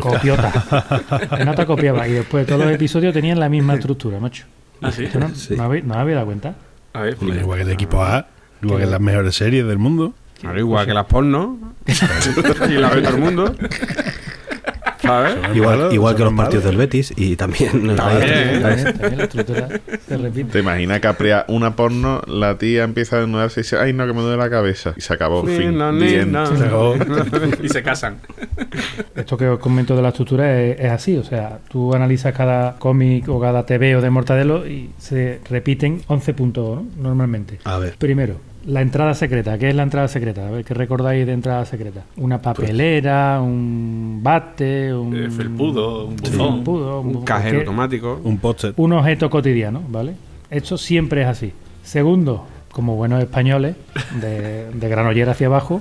[0.00, 0.88] Copiota.
[1.36, 2.06] Que no te copiaba.
[2.08, 4.44] Y después todos los episodios tenían la misma estructura, macho.
[4.82, 5.04] ¿Ah, sí?
[5.04, 5.54] ¿Esto no, Sí.
[5.56, 6.54] ¿no habéis, ¿No habéis dado cuenta?
[6.92, 8.26] A ver, Hombre, Igual que de equipo A,
[8.62, 10.14] igual que las mejores series del mundo.
[10.40, 11.58] Claro, igual que las porno.
[12.68, 13.54] y la ve todo el mundo.
[15.04, 15.36] ¿Sabes?
[15.54, 17.94] Igual, Malo, igual que los partidos del Betis y también...
[17.94, 18.62] También.
[18.62, 19.68] También, también la estructura
[20.08, 20.50] se repite.
[20.50, 24.06] ¿Te imaginas que aprea una porno, la tía empieza a desnudarse y dice, ay no,
[24.06, 24.94] que me duele la cabeza?
[24.96, 25.44] Y se acabó.
[25.44, 25.76] Ni, fin.
[25.76, 26.94] no,
[27.62, 28.18] y se casan.
[29.14, 32.76] Esto que os comento de la estructura es, es así, o sea, tú analizas cada
[32.78, 36.88] cómic o cada TV o de Mortadelo y se repiten 11 puntos ¿no?
[36.96, 37.58] normalmente.
[37.64, 37.96] A ver.
[37.98, 39.58] Primero, la entrada secreta.
[39.58, 40.46] ¿Qué es la entrada secreta?
[40.46, 42.02] A ver, ¿qué recordáis de entrada secreta?
[42.16, 45.14] Una papelera, un bate, un...
[45.16, 46.54] Eh, felpudo, un Sí, buzón.
[46.54, 48.20] un pudo, un cajero automático.
[48.24, 48.72] Un póster.
[48.76, 50.14] un objeto cotidiano, ¿vale?
[50.50, 51.52] Esto siempre es así.
[51.82, 53.76] Segundo, como buenos españoles,
[54.20, 55.80] de, de Granollers hacia abajo,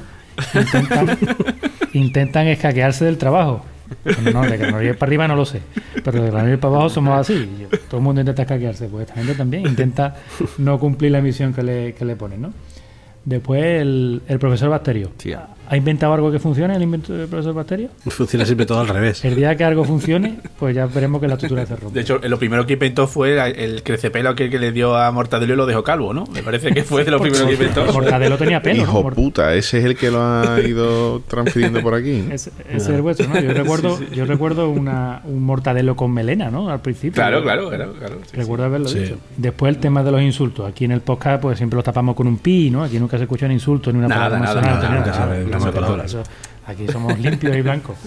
[0.54, 1.18] intentan,
[1.94, 3.64] intentan escaquearse del trabajo.
[4.04, 5.62] Bueno, no, de Granollers para arriba no lo sé,
[6.04, 7.50] pero de Granollers para abajo somos así.
[7.62, 10.16] Yo- todo el mundo intenta escaquearse, pues esta gente también intenta
[10.58, 12.54] no cumplir la misión que le, que le ponen, ¿no?
[13.26, 15.12] Después el, el profesor Bacterio.
[15.74, 17.90] ¿Ha inventado algo que funcione el invento del profesor Bacterio?
[18.08, 19.26] Funciona siempre todo al revés.
[19.26, 21.96] El día que algo funcione, pues ya veremos que la estructura se rompe.
[21.96, 25.12] De hecho, lo primero que inventó fue el- el crecepelo aquel que le dio a
[25.12, 26.26] Mortadelo y lo dejó calvo, ¿no?
[26.32, 27.92] Me parece que fue de lo primero que inventó.
[27.92, 28.84] Mortadelo tenía pelo.
[28.84, 32.24] Hijo puta, ese es el que lo ha ido transfiriendo por aquí.
[32.32, 33.42] Ese, ese es el vuestro, ¿no?
[33.42, 36.70] Yo recuerdo, yo recuerdo una, un mortadelo con melena, ¿no?
[36.70, 37.14] Al principio.
[37.16, 37.94] Claro, claro, claro.
[37.98, 39.00] claro sí, Recuerdo haberlo Sí.
[39.00, 39.18] dicho.
[39.38, 40.70] Después el tema de los insultos.
[40.70, 42.84] Aquí en el podcast pues siempre lo tapamos con un pi, ¿no?
[42.84, 46.06] Aquí nunca se escucha un insulto ni una Nada, palabra nada, nada, Nada, nada, palabra.
[46.06, 46.24] eso-
[46.66, 47.98] Aquí somos limpios y blancos.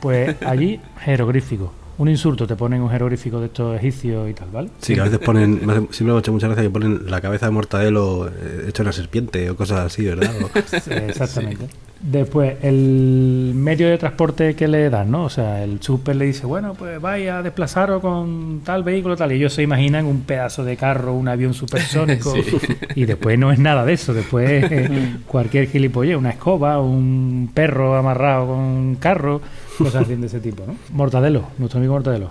[0.00, 1.72] Pues allí, jeroglífico.
[1.98, 4.70] Un insulto, te ponen un jeroglífico de estos egipcios y tal, ¿vale?
[4.80, 7.02] Sí, que a veces ponen, me hace- siempre me ha hecho mucha gracia que ponen
[7.10, 10.32] la cabeza de Mortadelo eh, hecho una serpiente o cosas así, ¿verdad?
[10.42, 10.48] O-
[10.80, 11.66] Sí, Exactamente.
[12.00, 15.22] Después, el medio de transporte que le dan, ¿no?
[15.24, 19.30] O sea, el súper le dice, bueno, pues vaya a desplazaros con tal vehículo, tal.
[19.30, 22.34] Y ellos se imaginan un pedazo de carro, un avión supersónico.
[22.96, 24.14] Y después no es nada de eso.
[24.14, 29.40] Después eh, cualquier gilipollez, una escoba, un perro amarrado con un carro,
[29.78, 30.74] cosas así de ese tipo, ¿no?
[30.96, 32.30] Mortadelo, nuestro amigo Mortadelo.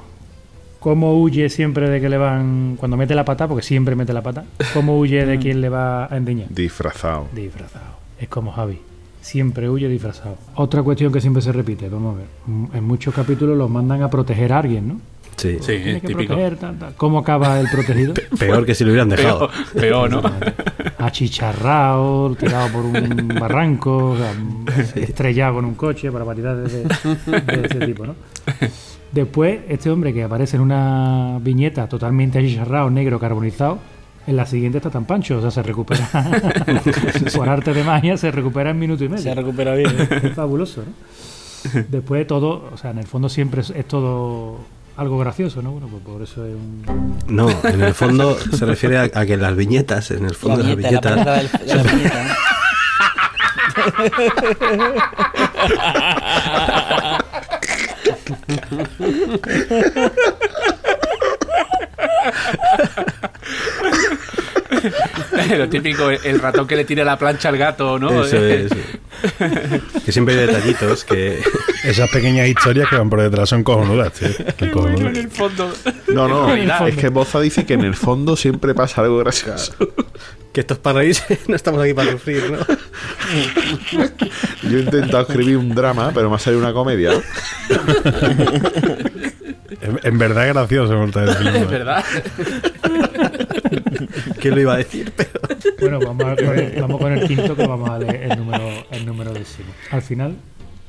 [0.79, 4.23] ¿Cómo huye siempre de que le van, cuando mete la pata, porque siempre mete la
[4.23, 6.47] pata, cómo huye de quien le va a endiñar?
[6.49, 7.27] Disfrazado.
[7.35, 7.85] Disfrazado.
[8.19, 8.79] Es como Javi.
[9.21, 10.35] Siempre huye disfrazado.
[10.55, 12.27] Otra cuestión que siempre se repite, vamos a ver.
[12.47, 14.99] Mm, En muchos capítulos los mandan a proteger a alguien, ¿no?
[15.41, 15.57] Sí.
[15.59, 16.27] Sí, Tiene es que típico.
[16.35, 16.93] proteger, tal, tal.
[16.95, 18.13] ¿Cómo acaba el protegido?
[18.39, 19.49] Peor que si lo hubieran dejado.
[19.73, 20.21] Peor, peor, ¿no?
[20.99, 24.33] Achicharrado, tirado por un barranco, o sea,
[24.95, 28.15] estrellado con un coche, para variedades de, de ese tipo, ¿no?
[29.11, 33.79] Después, este hombre que aparece en una viñeta totalmente achicharrado, negro, carbonizado,
[34.27, 36.07] en la siguiente está tan pancho, o sea, se recupera
[37.35, 39.23] por arte de magia, se recupera en minuto y medio.
[39.23, 39.89] Se recupera bien.
[40.23, 41.81] Es fabuloso, ¿no?
[41.89, 44.59] Después todo, o sea, en el fondo siempre es, es todo
[44.97, 45.71] algo gracioso, ¿no?
[45.71, 47.17] Bueno, pues por eso es un...
[47.27, 50.57] No, en el fondo se refiere a, a que las viñetas, en el La fondo
[50.63, 52.33] de las viñeta, la palabra viñetas, del- la viñeta, ¿no?
[65.57, 68.23] Lo típico, el ratón que le tira la plancha al gato, ¿no?
[68.23, 71.41] eso es, que que siempre hay detallitos que...
[71.83, 74.29] Esas pequeñas historias que van por detrás son cojonudas, tío.
[74.71, 75.17] Cojonudas.
[75.17, 75.73] el fondo.
[76.09, 76.53] No, no,
[76.87, 79.73] es que Boza dice que en el fondo siempre pasa algo gracioso.
[80.53, 82.57] Que esto es para reírse, no estamos aquí para sufrir, ¿no?
[84.69, 87.13] Yo he intentado escribir un drama, pero me ha salido una comedia.
[87.13, 87.21] ¿no?
[89.81, 91.03] En, en verdad es gracioso.
[91.05, 92.03] Es verdad.
[94.39, 95.11] ¿Quién lo iba a decir?
[95.15, 95.29] Pero...
[95.79, 98.69] Bueno, vamos, a- con el, vamos con el quinto que vamos a leer el número,
[98.91, 99.69] el número décimo.
[99.91, 100.35] Al final,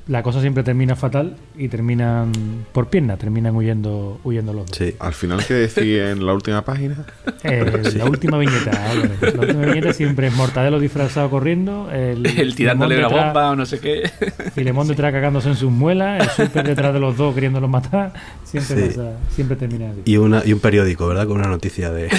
[0.08, 2.32] la cosa siempre termina fatal y terminan
[2.72, 4.76] por pierna, terminan huyendo, huyendo los dos.
[4.76, 4.94] Sí.
[4.98, 6.96] Al final, ¿qué decía en la última página?
[7.44, 9.34] Eh, La última viñeta, Álvarez.
[9.34, 13.66] La última viñeta siempre es Mortadelo disfrazado corriendo, el, El tirándole detrás- bomba o no
[13.66, 14.08] sé qué.
[14.54, 18.12] Filemón detrás cagándose en sus muelas, el super detrás de los dos queriéndolos matar.
[18.44, 18.88] Siempre, Sí.
[18.96, 20.02] pasa- siempre termina así.
[20.04, 21.26] Y, una, y un periódico, ¿verdad?
[21.26, 22.10] Con una noticia de,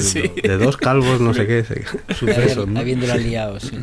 [0.00, 0.32] Sí.
[0.42, 1.64] de dos calvos, no sé qué,
[2.14, 2.80] sucesos, ¿no?
[2.80, 3.76] Habiéndola liado, sí.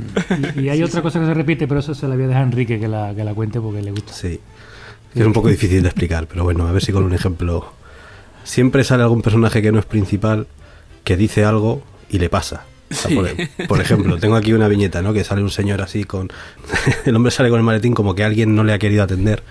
[0.57, 2.43] Y, y hay otra cosa que se repite, pero eso se la voy a dejar
[2.43, 4.13] a Enrique que la, que la cuente porque le gusta.
[4.13, 4.39] Sí.
[5.13, 7.73] Que es un poco difícil de explicar, pero bueno, a ver si con un ejemplo.
[8.43, 10.47] Siempre sale algún personaje que no es principal
[11.03, 12.65] que dice algo y le pasa.
[12.89, 15.11] O sea, por, por ejemplo, tengo aquí una viñeta, ¿no?
[15.13, 16.29] Que sale un señor así con.
[17.05, 19.43] el hombre sale con el maletín como que alguien no le ha querido atender.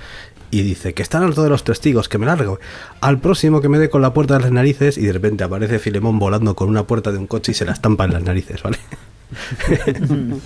[0.50, 2.60] Y dice que están todos los testigos, que me largo.
[3.00, 4.96] Al próximo que me dé con la puerta de las narices.
[4.96, 7.72] Y de repente aparece Filemón volando con una puerta de un coche y se la
[7.72, 8.78] estampa en las narices, ¿vale?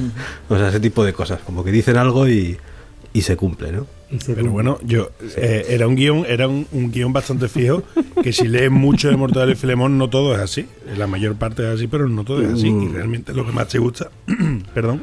[0.49, 1.41] o sea, ese tipo de cosas.
[1.45, 2.59] Como que dicen algo y,
[3.13, 3.87] y se cumple, ¿no?
[4.27, 7.83] Pero bueno, yo eh, era un guion, era un, un guion bastante fijo,
[8.23, 10.67] que si lees mucho de Mortadelo y Filemón, no todo es así.
[10.97, 12.69] La mayor parte es así, pero no todo es así.
[12.69, 14.11] Y realmente lo que más te gusta,
[14.75, 15.03] perdón,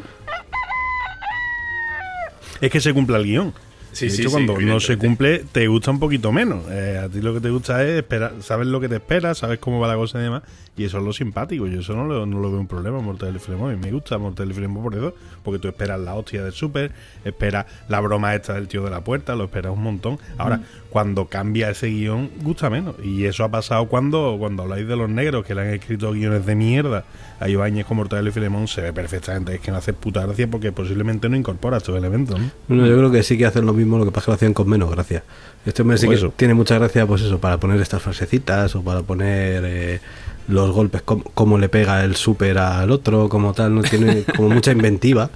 [2.59, 3.53] es que se cumpla el guion.
[3.91, 6.63] Sí, de sí, hecho, sí, cuando no se cumple, te gusta un poquito menos.
[6.69, 9.60] Eh, a ti lo que te gusta es esperar, sabes lo que te espera, sabes
[9.60, 10.43] cómo va la cosa y demás,
[10.78, 11.65] y eso es lo simpático.
[11.67, 13.73] Yo eso no lo, no lo veo un problema en Mortadelo y Filemón.
[13.73, 16.91] Y me gusta Mortadelo y Filemón por eso, porque tú esperas la hostia del súper,
[17.26, 20.19] esperas la broma esta del tío de la puerta, lo esperas un montón.
[20.38, 22.95] Ahora, cuando cambia ese guion, gusta menos.
[23.04, 26.45] Y eso ha pasado cuando, cuando habláis de los negros, que le han escrito guiones
[26.45, 27.06] de mierda
[27.39, 29.56] a Ibáñez con Mortadelo y Filemón, se ve perfectamente.
[29.56, 32.52] Es que no hace puta gracia porque posiblemente no incorpora estos elementos, ¿no?
[32.67, 34.35] Bueno, yo creo que sí que hacen lo mismo, lo que pasa es que lo
[34.35, 35.23] hacían con menos gracia.
[35.65, 36.33] Este hombre sí que eso.
[36.35, 39.99] tiene mucha gracia, pues eso, para poner estas frasecitas o para poner eh,
[40.47, 44.49] los golpes, cómo, cómo le pega el súper al otro, como tal, no tiene como
[44.49, 45.29] mucha inventiva,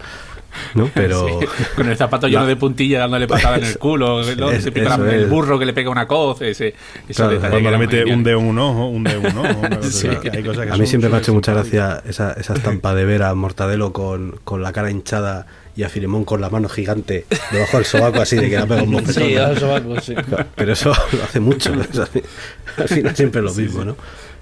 [0.75, 0.89] ¿no?
[0.93, 4.51] Pero Sí, con el zapato lleno de puntilla dándole patada en el culo, ¿no?
[4.51, 6.75] Es- Se la- el burro que le pega una coz, ese,
[7.09, 9.61] ese Claro, Cuando le mete un dedo en un ojo, un dedo en un ojo.
[9.83, 10.07] Sí.
[10.07, 12.95] hay cosas que a mí son siempre me ha hecho mucha gracia esa, esa estampa
[12.95, 16.67] de ver a Mortadelo con, con la cara hinchada y a Filemón con la mano
[16.67, 19.23] gigante debajo del sobaco así de que le ha pegado un bofetón.
[19.23, 20.15] Sí, sobacos, sí.
[20.55, 21.73] Pero eso lo hace mucho.
[22.77, 23.95] al final siempre es lo mismo, ¿no?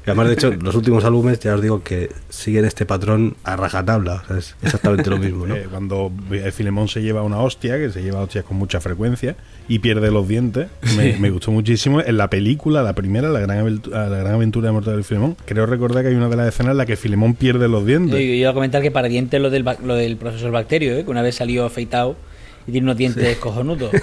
[0.09, 3.55] Y además, de hecho, los últimos álbumes ya os digo que siguen este patrón a
[3.55, 4.23] rajatabla.
[4.23, 5.55] O sea, es exactamente lo mismo, ¿no?
[5.59, 6.11] Eh, cuando
[6.53, 9.35] Filemón se lleva una hostia, que se lleva hostias con mucha frecuencia,
[9.67, 10.67] y pierde los dientes,
[10.97, 12.01] me, me gustó muchísimo.
[12.01, 15.37] En la película, la primera, la gran, aventu- la gran aventura de Mortadelo y Filemón,
[15.45, 18.13] creo recordar que hay una de las escenas en la que Filemón pierde los dientes.
[18.13, 21.03] Yo iba a comentar que para dientes lo del, lo del profesor Bacterio, ¿eh?
[21.05, 22.15] que una vez salió afeitado
[22.69, 23.91] y tiene unos dientes cojonudos.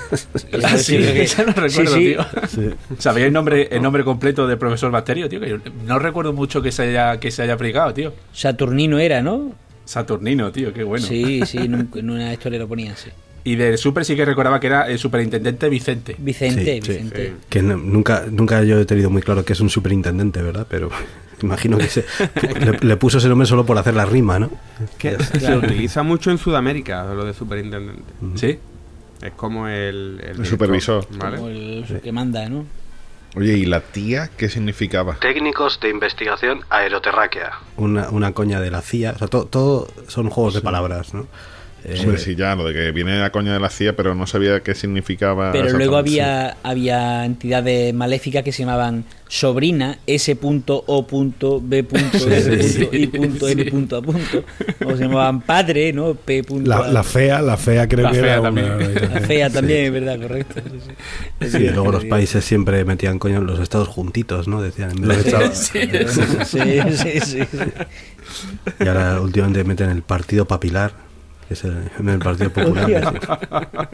[0.64, 2.16] Ah, sí, que- esa no recuerdo, sí,
[2.48, 2.59] sí.
[2.61, 2.76] tío.
[2.98, 5.40] ¿Sabéis el nombre, el nombre completo del profesor Bacterio, tío?
[5.40, 8.12] Que yo no recuerdo mucho que se haya, que se haya aplicado, tío.
[8.33, 9.52] Saturnino era, ¿no?
[9.85, 11.07] Saturnino, tío, qué bueno.
[11.07, 13.11] Sí, sí, en, un- en una historia lo ponían, sí.
[13.44, 16.16] Y del Super sí que recordaba que era el superintendente Vicente.
[16.18, 16.88] Vicente, Sí, sí.
[16.92, 17.33] Vicente.
[17.48, 20.66] Que no- nunca, nunca yo he tenido muy claro que es un superintendente, ¿verdad?
[20.68, 20.90] Pero
[21.42, 22.05] imagino que se,
[22.61, 24.51] le, le puso ese nombre solo por hacer la rima, ¿no?
[24.99, 28.12] Que se utiliza mucho en Sudamérica, lo de superintendente.
[28.35, 28.59] ¿Sí?
[29.22, 30.20] Es como el...
[30.22, 31.07] El supervisor.
[31.18, 31.37] ¿vale?
[31.37, 32.66] Como el que manda, ¿no?
[33.37, 35.16] Oye, ¿y la tía qué significaba?
[35.20, 37.53] Técnicos de investigación aeroterráquea.
[37.77, 39.12] Una, una coña de la CIA.
[39.12, 41.27] O sea, todo, todo son juegos de palabras, ¿no?
[41.88, 44.27] Eh, Hombre, sí, ya, lo de que viene la coña de la CIA, pero no
[44.27, 45.53] sabía qué significaba.
[45.53, 51.85] Pero luego había, había entidades maléficas que se llamaban sobrina S.O.B.
[52.92, 53.31] I.M.
[54.85, 56.14] O se llamaban padre, ¿no?
[56.14, 56.42] P.
[56.64, 58.72] La, la fea, la fea creo La que fea era también.
[58.72, 60.55] una- La fea también, es verdad, correcto.
[60.64, 60.79] sí,
[61.40, 61.49] sí.
[61.51, 64.62] Sí, y luego los países siempre metían coño los estados juntitos, ¿no?
[64.62, 67.62] Decían en vez de Los Sí, estados- sí, sí, sí.
[68.81, 70.92] Y ahora últimamente meten el partido papilar,
[71.50, 73.20] es el, el partido popular.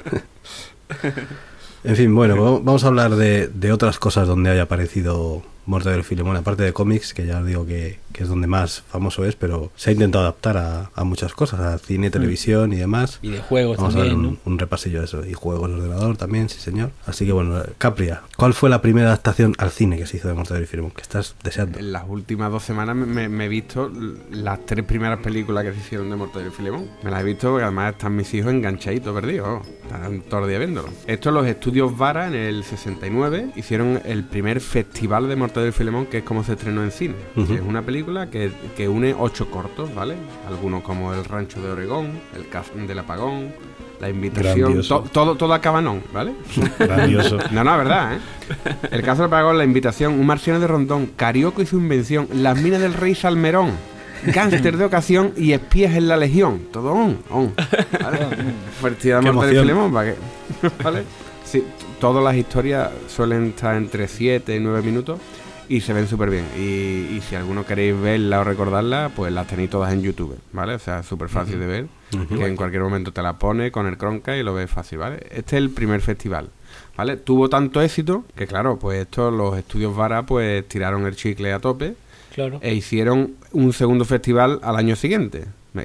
[1.85, 6.01] En fin, bueno, vamos- vamos a hablar de, de otras cosas donde haya aparecido Mortadelo
[6.01, 9.25] y Filemón, aparte de cómics, que ya os digo que, que es donde más famoso
[9.25, 13.19] es, pero se ha intentado adaptar a, a muchas cosas, a cine, televisión y demás.
[13.23, 14.39] Videojuegos Vamos a ver también, un, ¿no?
[14.53, 15.25] un repasillo de eso.
[15.27, 16.91] Y juegos de ordenador también, sí señor.
[17.07, 20.35] Así que bueno, Capria, ¿cuál fue la primera adaptación al cine que se hizo de
[20.35, 20.91] Mortadelo y Filemón?
[20.91, 21.79] Que estás deseando.
[21.79, 23.91] En las últimas dos semanas me, me- me he visto
[24.31, 26.87] las tres primeras películas que se hicieron de Mortadelo y Filemón.
[27.03, 29.67] Me las he visto porque además están mis hijos enganchaditos, perdidos.
[29.85, 30.89] Están todo el día viéndolo.
[31.07, 36.07] Esto los estudios Vara en el 69 hicieron el primer festival de Mortadelo y Filemón,
[36.07, 37.15] que es como se estrenó en cine.
[37.37, 40.15] Es una película que, que une ocho cortos, ¿vale?
[40.49, 43.53] Algunos como El Rancho de Oregón, El Café del Apagón,
[44.01, 46.33] La Invitación, to- todo, todo a cabanón, ¿vale?
[46.79, 47.39] Grandioso.
[47.53, 48.19] No, no, verdad, ¿eh?
[48.91, 52.61] El caso del Pagón, la invitación, un marciano de Rondón, Carioco y su invención, las
[52.61, 53.71] minas del rey Salmerón,
[54.25, 56.63] gánster de ocasión y espías en la legión.
[56.73, 57.53] Todo on, on.
[58.03, 58.19] ¿vale?
[58.81, 59.61] Fertilidad mortal de.
[59.61, 60.17] Filemón, ¿para qué?
[60.83, 61.03] ¿Vale?
[61.45, 61.67] Sí, t-
[62.01, 65.19] todas las historias suelen estar entre 7 y 9 minutos
[65.69, 66.45] y se ven súper bien.
[66.59, 70.75] Y, y si alguno queréis verla o recordarla, pues las tenéis todas en YouTube, ¿vale?
[70.75, 71.87] O sea, súper fácil de ver,
[72.29, 75.17] que en cualquier momento te la pone con el Cronca y lo ves fácil, ¿vale?
[75.31, 76.51] Este es el primer festival.
[76.97, 77.17] ¿Vale?
[77.17, 81.59] Tuvo tanto éxito que claro, pues esto los estudios Vara pues tiraron el chicle a
[81.59, 81.95] tope
[82.35, 82.59] Claro.
[82.63, 85.45] e hicieron un segundo festival al año siguiente.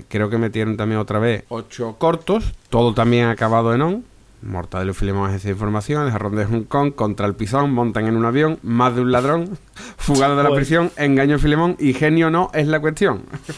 [0.09, 4.03] Creo que metieron también otra vez ocho cortos, todo también acabado en on.
[4.41, 8.05] Mortadelo y Filemón Agencia de Información, El Jarrón de Hong Kong, Contra el Pisón, Montan
[8.07, 9.57] en un avión, Más de un ladrón,
[9.97, 10.61] Fugado de la Joder.
[10.63, 13.23] prisión, Engaño de Filemón y Genio no es la cuestión.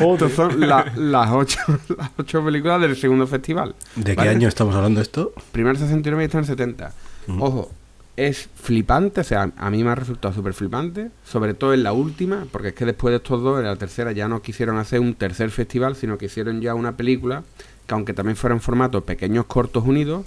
[0.00, 1.58] Estas son la- las, ocho,
[1.96, 3.74] las ocho películas del segundo festival.
[3.96, 4.30] ¿De qué ¿vale?
[4.30, 5.32] año estamos hablando esto?
[5.52, 6.92] Primero 69 y esto en el 70.
[7.38, 7.70] Ojo,
[8.16, 11.92] es flipante, o sea, a mí me ha resultado súper flipante, sobre todo en la
[11.92, 15.00] última, porque es que después de estos dos, en la tercera ya no quisieron hacer
[15.00, 17.44] un tercer festival, sino que hicieron ya una película
[17.90, 20.24] que aunque también fuera en formato pequeños cortos unidos,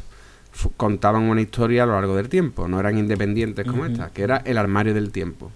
[0.75, 4.37] contaban una historia a lo largo del tiempo, no eran independientes como esta, que era
[4.45, 5.49] El armario del tiempo.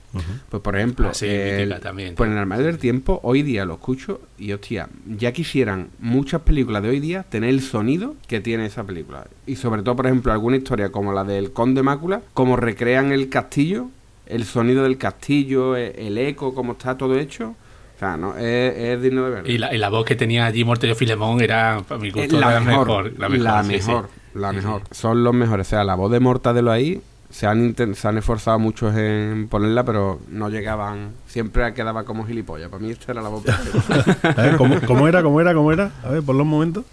[0.49, 3.73] Pues por ejemplo, Ah, sí, el- también, pues el armario del tiempo hoy día lo
[3.73, 8.65] escucho y hostia, ya quisieran muchas películas de hoy día tener el sonido que tiene
[8.67, 9.27] esa película.
[9.45, 13.27] Y sobre todo, por ejemplo, alguna historia como la del Conde Mácula, como recrean el
[13.27, 13.89] castillo,
[14.27, 17.53] el sonido del castillo, e- el eco, cómo está todo hecho.
[17.97, 19.49] O sea, no, es, es digno de ver.
[19.49, 22.11] Y la, y la voz que tenía allí Mortadelo y Filemón era, para mi Eh,
[22.13, 23.13] gusto, la, la mejor, mejor.
[23.19, 23.43] La mejor.
[23.43, 23.87] la sí, sí.
[23.89, 24.81] mejor, la Sí, mejor.
[24.91, 25.65] Son los mejores.
[25.65, 29.83] O sea, la voz de Mortadelo ahí se han, se han esforzado muchos en ponerla,
[29.83, 31.13] pero no llegaban.
[31.25, 32.69] Siempre quedaba como gilipollas.
[32.69, 34.29] Para mí esta era la voz perfecta.
[34.29, 35.23] A ver, ¿cómo, cómo era?
[35.23, 35.53] ¿Cómo era?
[35.55, 35.91] ¿Cómo era?
[36.03, 36.85] A ver, por los momentos.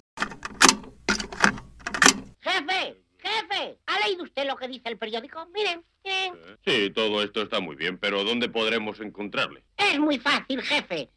[2.41, 5.47] Jefe, jefe, ¿ha leído usted lo que dice el periódico?
[5.55, 6.35] Miren, miren.
[6.65, 9.63] Sí, todo esto está muy bien, pero ¿dónde podremos encontrarle?
[9.77, 11.11] Es muy fácil, jefe.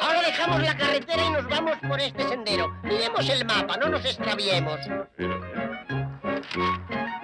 [0.00, 2.72] Ahora dejamos la carretera y nos vamos por este sendero.
[2.84, 4.78] Miremos el mapa, no nos extraviemos.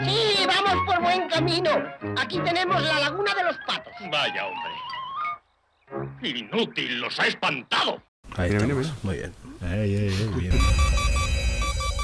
[0.00, 1.70] Sí, vamos por buen camino.
[2.16, 3.92] Aquí tenemos la laguna de los patos.
[4.10, 6.28] Vaya hombre.
[6.28, 8.02] Inútil, los ha espantado.
[8.36, 9.04] Ahí Mira, mira, estamos.
[9.04, 9.34] Muy bien.
[9.62, 10.58] Ey, ey, bien.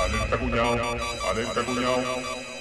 [0.01, 0.97] Alerta cuñado,
[1.31, 2.54] alerta cuñado.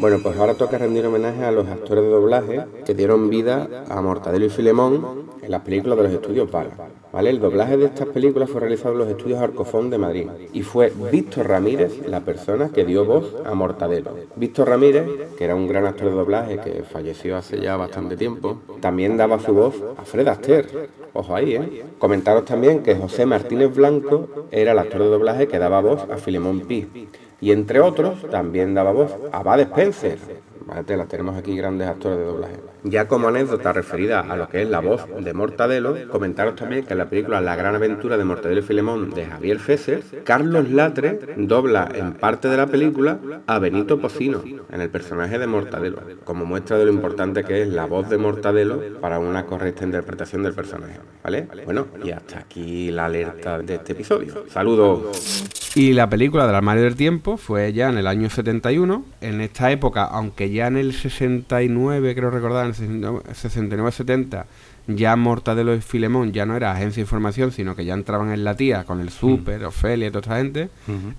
[0.00, 4.00] Bueno, pues ahora toca rendir homenaje a los actores de doblaje que dieron vida a
[4.00, 6.70] Mortadelo y Filemón en las películas de los estudios Vara.
[7.12, 7.28] ¿Vale?
[7.28, 10.90] El doblaje de estas películas fue realizado en los estudios Arcofón de Madrid y fue
[11.12, 14.12] Víctor Ramírez la persona que dio voz a Mortadelo.
[14.36, 15.04] Víctor Ramírez,
[15.36, 19.38] que era un gran actor de doblaje que falleció hace ya bastante tiempo, también daba
[19.38, 20.88] su voz a Fred Astaire.
[21.12, 21.84] Ojo ahí, ¿eh?
[21.98, 26.16] Comentaros también que José Martínez Blanco era el actor de doblaje que daba voz a
[26.16, 26.88] Filemón Pi.
[27.40, 30.18] Y entre otros, también daba voz a Bud Spencer.
[30.86, 32.54] Tela, tenemos aquí grandes actores de doblaje.
[32.84, 36.94] Ya como anécdota referida a lo que es la voz de Mortadelo, comentaros también que
[36.94, 41.18] en la película La gran aventura de Mortadelo y Filemón de Javier Fesser, Carlos Latre
[41.36, 46.46] dobla en parte de la película a Benito Pocino en el personaje de Mortadelo, como
[46.46, 50.54] muestra de lo importante que es la voz de Mortadelo para una correcta interpretación del
[50.54, 51.00] personaje.
[51.22, 51.48] ¿Vale?
[51.64, 54.44] Bueno, y hasta aquí la alerta de este episodio.
[54.48, 55.59] Saludos.
[55.74, 59.04] Y la película del armario del tiempo fue ya en el año 71.
[59.20, 64.46] En esta época, aunque ya en el 69, creo recordar, en el 69-70,
[64.86, 68.44] ya Mortadelo y Filemón ya no era agencia de información, sino que ya entraban en
[68.44, 70.68] la tía con el Super, Ofelia y toda esta gente.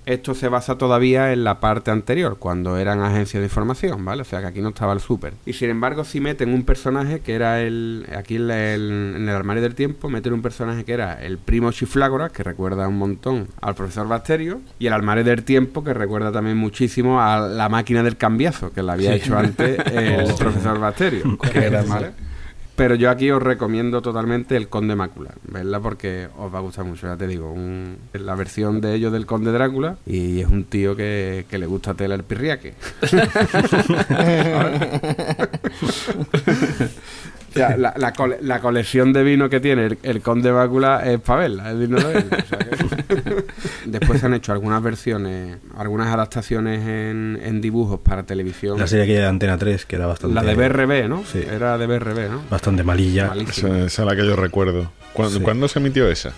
[0.05, 4.21] Esto se basa todavía en la parte anterior, cuando eran agencias de información, ¿vale?
[4.21, 5.33] O sea que aquí no estaba el Super.
[5.45, 8.05] Y sin embargo, si meten un personaje que era el.
[8.17, 11.71] Aquí en, el- en el armario del tiempo, meten un personaje que era el primo
[11.71, 16.31] Chiflágora, que recuerda un montón al profesor Bacterio, y el armario del tiempo, que recuerda
[16.31, 20.35] también muchísimo a la máquina del cambiazo, que la había hecho antes el Oh.
[20.35, 21.37] profesor Bacterio.
[21.53, 21.89] Qué grande.
[21.89, 22.11] ¿vale?
[22.81, 25.79] Pero yo aquí os recomiendo totalmente el Conde Mácula, ¿verdad?
[25.83, 27.51] Porque os va a gustar mucho, ya te digo.
[27.51, 31.67] un- la versión de ellos del Conde Drácula y es un tío que, que le
[31.67, 32.73] gusta tela el pirriaque.
[37.51, 41.01] O sea, la, la cole- la colección de vino que tiene el, el Conde Bácula
[41.05, 43.45] es para verla, es digno de verla, o sea que-
[43.85, 48.79] Después se han hecho algunas versiones, algunas adaptaciones en, en dibujos para televisión.
[48.79, 50.33] La serie aquella de Antena 3, que era bastante...
[50.33, 51.23] La de BRB, ¿no?
[51.25, 51.39] Sí.
[51.39, 52.41] Era de BRB, ¿no?
[52.49, 53.31] Bastante malilla.
[53.35, 54.91] Esa, esa es la que yo recuerdo.
[55.13, 55.43] ¿Cuándo, Sí.
[55.43, 56.31] ¿cuándo se emitió esa?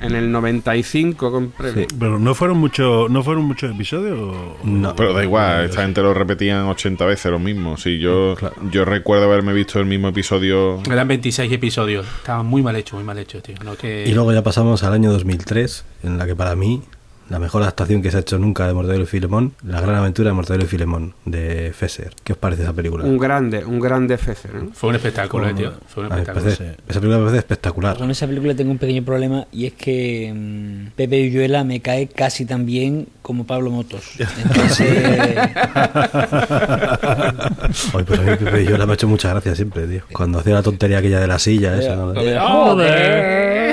[0.00, 1.72] En el 95 compré.
[1.72, 1.86] Sí.
[1.98, 4.18] Pero no fueron muchos, no fueron muchos episodios.
[4.18, 4.94] o- No.
[4.96, 7.76] Pero da igual, esta gente lo repetían 80 veces lo mismo.
[7.76, 8.54] Sí, yo, Claro.
[8.70, 10.80] yo recuerdo haberme visto el mismo episodio.
[10.90, 12.06] Eran 26 episodios.
[12.18, 13.54] Estaban muy mal hechos, muy mal hechos, tío.
[13.64, 14.04] No que...
[14.06, 16.82] Y luego ya pasamos al año 2003, en la que para mí
[17.30, 20.30] la mejor adaptación que se ha hecho nunca de Mortadelo y Filemón, La gran aventura
[20.30, 22.10] de Mortadelo y Filemón, de Fesser.
[22.22, 23.04] ¿Qué os parece esa película?
[23.04, 24.70] Un grande, un grande Fecer, ¿no?
[24.72, 25.72] Fue un espectáculo, eh, tío.
[25.88, 26.56] Fue un A mí me espectáculo.
[26.56, 27.96] parece- Esa película me parece espectacular.
[27.96, 32.08] Con esa película tengo un pequeño problema y es que mm, Pepe Villuela me cae
[32.08, 34.02] casi tan bien como Pablo Motos.
[34.18, 34.88] Entonces,
[37.94, 40.02] Oye, pues a mí Pepe Villuela me ha hecho mucha gracia siempre, tío.
[40.12, 42.12] Cuando hacía la tontería aquella de la silla, esa, ¿no?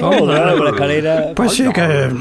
[0.01, 1.31] Eh, por la escalera.
[1.35, 2.09] Pues sí que...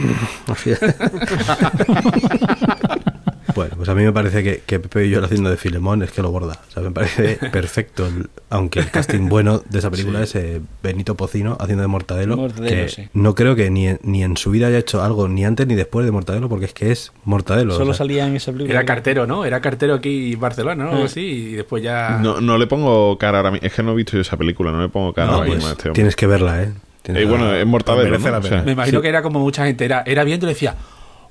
[3.55, 6.23] Bueno, pues a mí me parece que, que Pepe Villuela haciendo de Filemón es que
[6.23, 6.61] lo borda.
[6.69, 8.07] O sea, me parece perfecto.
[8.07, 12.37] el- aunque el casting bueno de esa película es eh, Benito Pocino haciendo de Mortadelo.
[12.37, 13.09] Mortadelo, que sí.
[13.13, 15.75] No creo que ni, en- ni en su vida haya hecho algo, ni antes ni
[15.75, 17.73] después de Mortadelo, porque es que es Mortadelo.
[17.75, 18.79] Solo o sea, salía en esa película.
[18.79, 19.45] Era cartero, ¿no?
[19.45, 21.03] Era cartero aquí en Barcelona, ¿no?
[21.03, 21.05] Ah.
[21.07, 21.21] así.
[21.21, 22.19] Y después ya.
[22.23, 23.67] No, no le pongo cara ahora mismo.
[23.67, 25.57] Es que no he visto yo esa película, no le pongo cara no, ahora pues,
[25.59, 25.95] mismo a este hombre.
[25.95, 26.73] tienes que verla, ¿eh?
[27.05, 28.11] Eh, bueno, es Mortadelo.
[28.11, 28.39] merece ¿no?
[28.39, 28.63] O sea.
[28.63, 29.03] Me imagino Sí.
[29.03, 29.85] que era como mucha gente.
[29.85, 30.75] Era, era viendo y decía.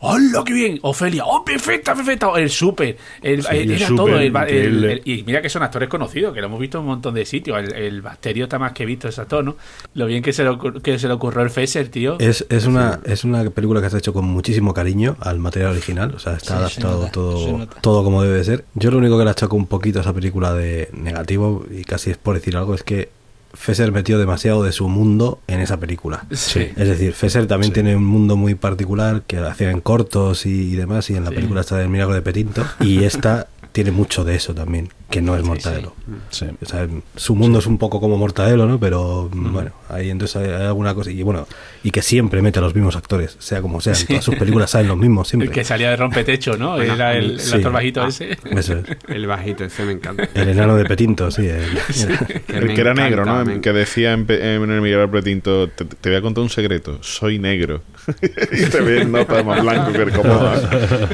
[0.01, 0.79] ¡Hola, qué bien!
[0.83, 2.29] Ofelia, ¡oh, perfecta, perfecta!
[2.37, 4.17] El súper, el, Sí, el- era todo.
[4.17, 7.25] el y mira que son actores conocidos, que lo hemos visto en un montón de
[7.25, 7.59] sitios.
[7.59, 9.57] El, el Bacterio está más que visto ese actor, ¿no?
[9.95, 12.17] Lo bien que se le, ocur- que se le ocurrió el Fesser, tío.
[12.17, 15.71] Es, es, una, es una película que se ha hecho con muchísimo cariño al material
[15.71, 18.65] original, o sea, está Sí, se adaptado nota, todo, todo como debe de ser.
[18.75, 22.11] Yo lo único que le achaco un poquito a esa película de negativo, y casi
[22.11, 23.09] es por decir algo, es que
[23.53, 26.25] Fesser metió demasiado de su mundo en esa película.
[26.31, 26.67] Sí.
[26.75, 30.75] Es decir, Fesser también tiene un mundo muy particular que hacía en cortos y, y
[30.75, 31.35] demás, y en la Sí.
[31.35, 35.35] película está del Milagro de Petinto, y esta tiene mucho de eso también, que no
[35.35, 35.93] es Mortadelo.
[36.31, 36.45] Sí.
[36.61, 38.79] O sea, su mundo es un poco como Mortadelo, ¿no?
[38.79, 41.11] Pero bueno, ahí entonces hay alguna cosa.
[41.11, 41.47] Y bueno,
[41.83, 43.93] y que siempre mete a los mismos actores, sea como sea.
[43.93, 45.49] En todas sus películas salen los mismos El siempre.
[45.51, 46.81] que salía de rompetecho, ¿no?
[46.81, 47.55] Era el, el sí.
[47.55, 48.07] actor bajito Ah.
[48.09, 48.37] ese.
[48.51, 48.85] Eso es.
[49.07, 50.27] El bajito, ese me encanta.
[50.33, 51.47] El enano de Petinto, sí.
[51.47, 51.65] el-
[52.47, 53.45] Que El era encanta, negro, ¿no?
[53.45, 57.01] me Que decía en, en el Miguel Pretinto, te, te voy a contar un secreto,
[57.01, 57.81] soy negro.
[58.51, 60.53] y te ves nota más blanco que el cómodo.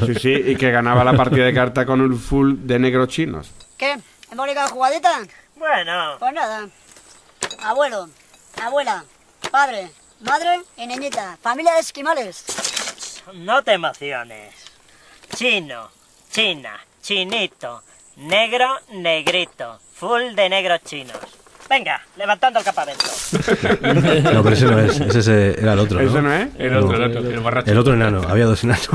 [0.06, 3.50] Sí, sí, y que ganaba la partida de carta con un full de negros chinos.
[3.76, 3.96] ¿Qué?
[4.32, 5.10] ¿Hemos ligado jugadita?
[5.56, 6.66] Bueno, Pues nada.
[7.62, 8.08] Abuelo,
[8.62, 9.04] abuela,
[9.50, 9.88] padre,
[10.20, 11.36] madre y niñita.
[11.40, 12.44] Familia de esquimales.
[13.34, 14.54] no te emociones.
[15.34, 15.90] Chino,
[16.30, 17.82] china, chinito,
[18.16, 21.18] negro, negrito, full de negros chinos.
[21.68, 23.04] Venga, levantando el campamento.
[24.32, 25.00] No, pero ese no es.
[25.00, 26.00] Ese es, era el otro.
[26.00, 26.48] ¿Ese no es?
[26.58, 27.70] El otro, el otro, el borracho.
[27.72, 28.22] El otro enano.
[28.28, 28.88] Había dos enanos.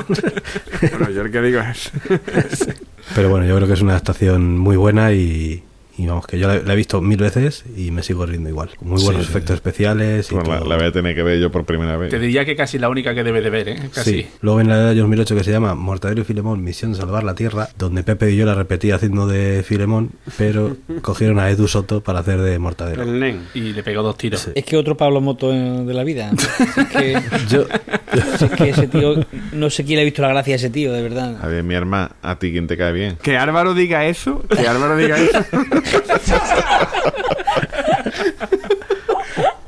[0.91, 1.91] Bueno, yo el que digo es.
[3.15, 5.63] Pero bueno, yo creo que es una adaptación muy buena y.
[5.98, 8.70] y vamos, que yo la, la he visto mil veces y me sigo riendo igual.
[8.82, 9.32] Muy buenos Sí, sí.
[9.32, 10.70] efectos especiales y Bueno, la, todo.
[10.70, 12.10] la voy a tener que ver yo por primera vez.
[12.10, 13.89] Te diría que casi la única que debe de ver, ¿eh?
[13.94, 14.12] Casi.
[14.24, 14.28] Sí.
[14.42, 17.70] Luego en la de 2008 que se llama Mortadelo y Filemón, Misión Salvar la Tierra,
[17.78, 22.20] donde Pepe y yo la repetía haciendo de Filemón, pero cogieron a Edu Soto para
[22.20, 23.04] hacer de Mortadelo.
[23.04, 23.42] El nen.
[23.54, 24.50] Y le pegó dos tiros.
[24.56, 26.32] Es que otro Pablo Moto eh, de la vida.
[26.82, 27.18] Es que,
[27.50, 27.66] Yo,
[28.14, 29.16] es que ese tío,
[29.54, 31.38] no sé quién le ha visto la gracia a ese tío, de verdad.
[31.42, 33.18] A ver, mi hermana, ¿a ti quién te cae bien?
[33.22, 35.39] Que Álvaro diga eso, que Álvaro diga eso.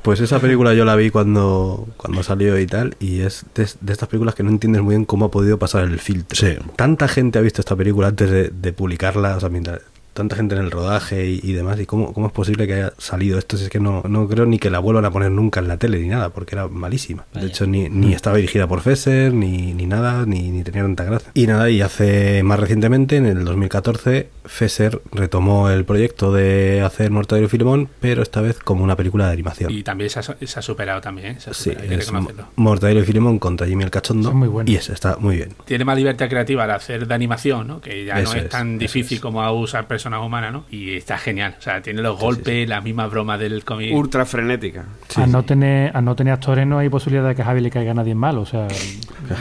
[0.02, 3.94] Pues esa película yo la vi cuando, cuando salió y tal, y es de, de
[3.94, 6.36] estas películas que no entiendes muy bien cómo ha podido pasar el filtro.
[6.38, 6.58] Sí.
[6.76, 9.80] Tanta gente ha visto esta película antes de, de publicarla, o sea, mientras-
[10.14, 12.94] tanta gente en el rodaje y, y demás, y cómo, cómo es posible que haya
[12.98, 15.60] salido esto, si es que no, no creo ni que la vuelvan a poner nunca
[15.60, 17.26] en la tele ni nada, porque era malísima.
[17.34, 21.04] De hecho, ni, ni estaba dirigida por Fesser, ni, ni nada, ni, ni tenía tanta
[21.04, 21.32] gracia.
[21.34, 27.12] Y nada, y hace más recientemente, en el 2014, Fesser retomó el proyecto de hacer
[27.12, 29.72] Mortadelo y Filemón, pero esta vez como una película de animación.
[29.72, 31.36] Y también se ha, se ha superado también, ¿eh?
[31.40, 32.48] Se ha Sí, superado, hay que es reconocerlo.
[32.56, 34.34] Mortadelo y Filemón contra Jimmy el Cachondo.
[34.34, 34.72] Muy buenos.
[34.72, 35.54] Y ese está muy bien.
[35.66, 37.82] Tiene más libertad creativa al hacer de animación, ¿no?
[37.82, 39.22] Que ya Eso no es, es, tan eso difícil es.
[39.22, 40.66] como a usar personas humanas, ¿no?
[40.70, 41.56] Y está genial.
[41.58, 43.94] O sea, tiene los golpes, las mismas bromas del cómic.
[43.94, 44.86] Ultra frenética.
[45.16, 47.70] al, no tener, al no tener actores no hay posibilidad de que a Javi le
[47.70, 48.68] caiga a nadie mal, o sea...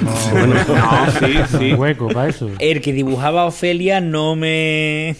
[0.02, 0.12] No,
[1.18, 1.72] sí, sí.
[1.72, 2.48] un hueco para eso.
[2.58, 5.16] El que dibujaba a Ofelia no me.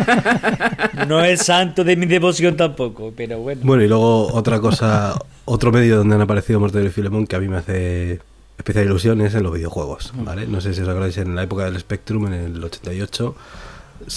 [1.08, 3.60] no es santo de mi devoción tampoco, pero bueno.
[3.64, 5.14] Bueno, y luego otra cosa,
[5.44, 8.20] otro medio donde han aparecido Mortadelo y Filemón que a mí me hace
[8.60, 10.46] especial ilusión es en los videojuegos, ¿vale?
[10.46, 13.34] No sé si os acordáis, en la época del Spectrum, en el 88,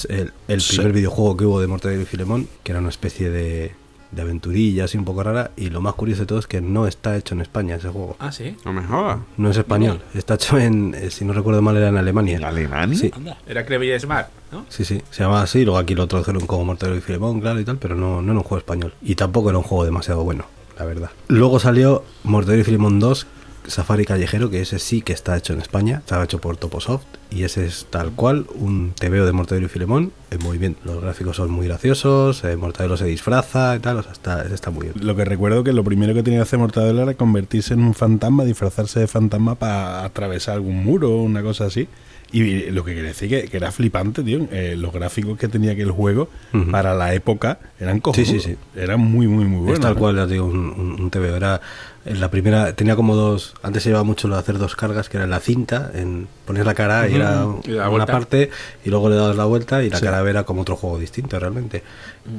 [0.10, 0.76] el, el Sí.
[0.78, 3.74] primer videojuego que hubo de Mortadelo y Filemón, que era una especie de,
[4.12, 6.86] de aventurilla así un poco rara, y lo más curioso de todo es que no
[6.88, 8.16] está hecho en España ese juego.
[8.20, 8.56] Ah, sí.
[8.66, 9.20] No me jodas.
[9.38, 12.38] No es español, está hecho en, eh, si no recuerdo mal, era en Alemania.
[12.38, 12.98] ¿En Alemania?
[13.00, 13.12] Sí.
[13.48, 14.66] Era Crevilla Smart, ¿no?
[14.70, 17.66] Sí, sí, se llamaba así, luego aquí lo tradujeron como Mortadelo y Filemón, claro y
[17.66, 18.94] tal, pero no, no era un juego español.
[19.02, 20.46] Y tampoco era un juego demasiado bueno,
[20.78, 21.10] la verdad.
[21.28, 23.26] Luego salió Mortadelo y Filemón 2,
[23.68, 27.44] Safari Callejero, que ese sí que está hecho en España, estaba hecho por Toposoft, y
[27.44, 30.76] ese es tal cual, un TVO de Mortadelo y Filemón, en muy bien.
[30.84, 34.70] Los gráficos son muy graciosos, eh, Mortadelo se disfraza y tal, o sea, está, está
[34.70, 35.06] muy bien.
[35.06, 37.94] Lo que recuerdo que lo primero que tenía que hacer Mortadelo era convertirse en un
[37.94, 41.88] fantasma, disfrazarse de fantasma para atravesar algún muro o una cosa así.
[42.32, 44.48] Y lo que quería decir que, que era flipante, tío.
[44.52, 46.30] eh, los gráficos que tenía aquel juego
[46.72, 48.28] para la época eran cojonudos.
[48.28, 48.80] Sí, sí, sí.
[48.80, 49.76] Eran muy, muy, muy buenos.
[49.76, 50.00] es tal ¿no?
[50.00, 51.36] cual, digo, un, un, un TVO.
[51.36, 51.62] Era
[52.06, 53.54] en la primera, tenía como dos.
[53.64, 56.28] Antes se llevaba mucho lo de hacer dos cargas, que era en la cinta, en
[56.46, 57.16] poner la cara y Ujú.
[57.22, 58.12] era Y una vuelta.
[58.12, 58.50] parte,
[58.84, 60.04] y luego le dabas la vuelta y la Sí.
[60.06, 61.84] cara era como otro juego distinto realmente.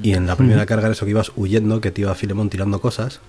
[0.02, 2.80] Y en la primera carga era eso que ibas huyendo, que te iba Filemón tirando
[2.80, 3.20] cosas.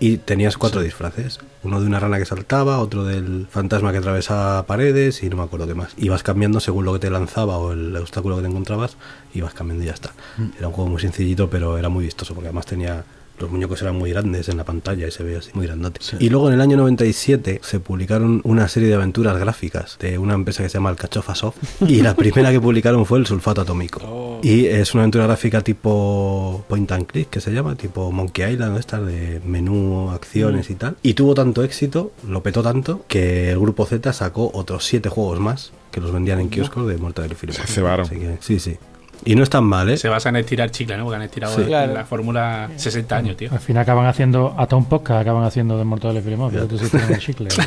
[0.00, 1.38] Y tenías cuatro disfraces.
[1.62, 5.44] Uno de una rana que saltaba, otro del fantasma que atravesaba paredes y no me
[5.44, 5.92] acuerdo qué más.
[5.96, 8.96] Ibas cambiando según lo que te lanzaba o el obstáculo que te encontrabas,
[9.32, 10.12] ibas cambiando y ya está.
[10.58, 13.04] Era un juego muy sencillito, pero era muy vistoso porque además tenía...
[13.38, 16.00] Los muñecos eran muy grandes en la pantalla y se veía así muy grandote.
[16.20, 20.34] Y luego en el año 97 se publicaron una serie de aventuras gráficas de una
[20.34, 21.56] empresa que se llama Alcachofa Soft.
[21.94, 24.40] Y la primera que publicaron fue el sulfato atómico.
[24.42, 28.78] Y es una aventura gráfica tipo point and click, que se llama, tipo Monkey Island,
[28.78, 30.96] estas de menú, acciones y tal.
[31.02, 35.40] Y tuvo tanto éxito, lo petó tanto, que el grupo Z sacó otros siete juegos
[35.40, 37.66] más que los vendían en kioscos de Mortadelo y Filemón.
[37.66, 38.06] Se cebaron.
[38.06, 38.76] Así que, sí, sí.
[39.24, 39.96] Y no es tan mal, ¿eh?
[39.96, 41.04] Se basa en estirar chicle, ¿no?
[41.04, 41.62] Porque han estirado Sí.
[41.62, 41.94] en Claro.
[41.94, 43.50] la fórmula 60 años, tío.
[43.52, 46.78] Al final acaban haciendo, hasta un podcast acaban haciendo de Mortadelo y Filemón, pero tú
[46.78, 47.48] sí el chicle.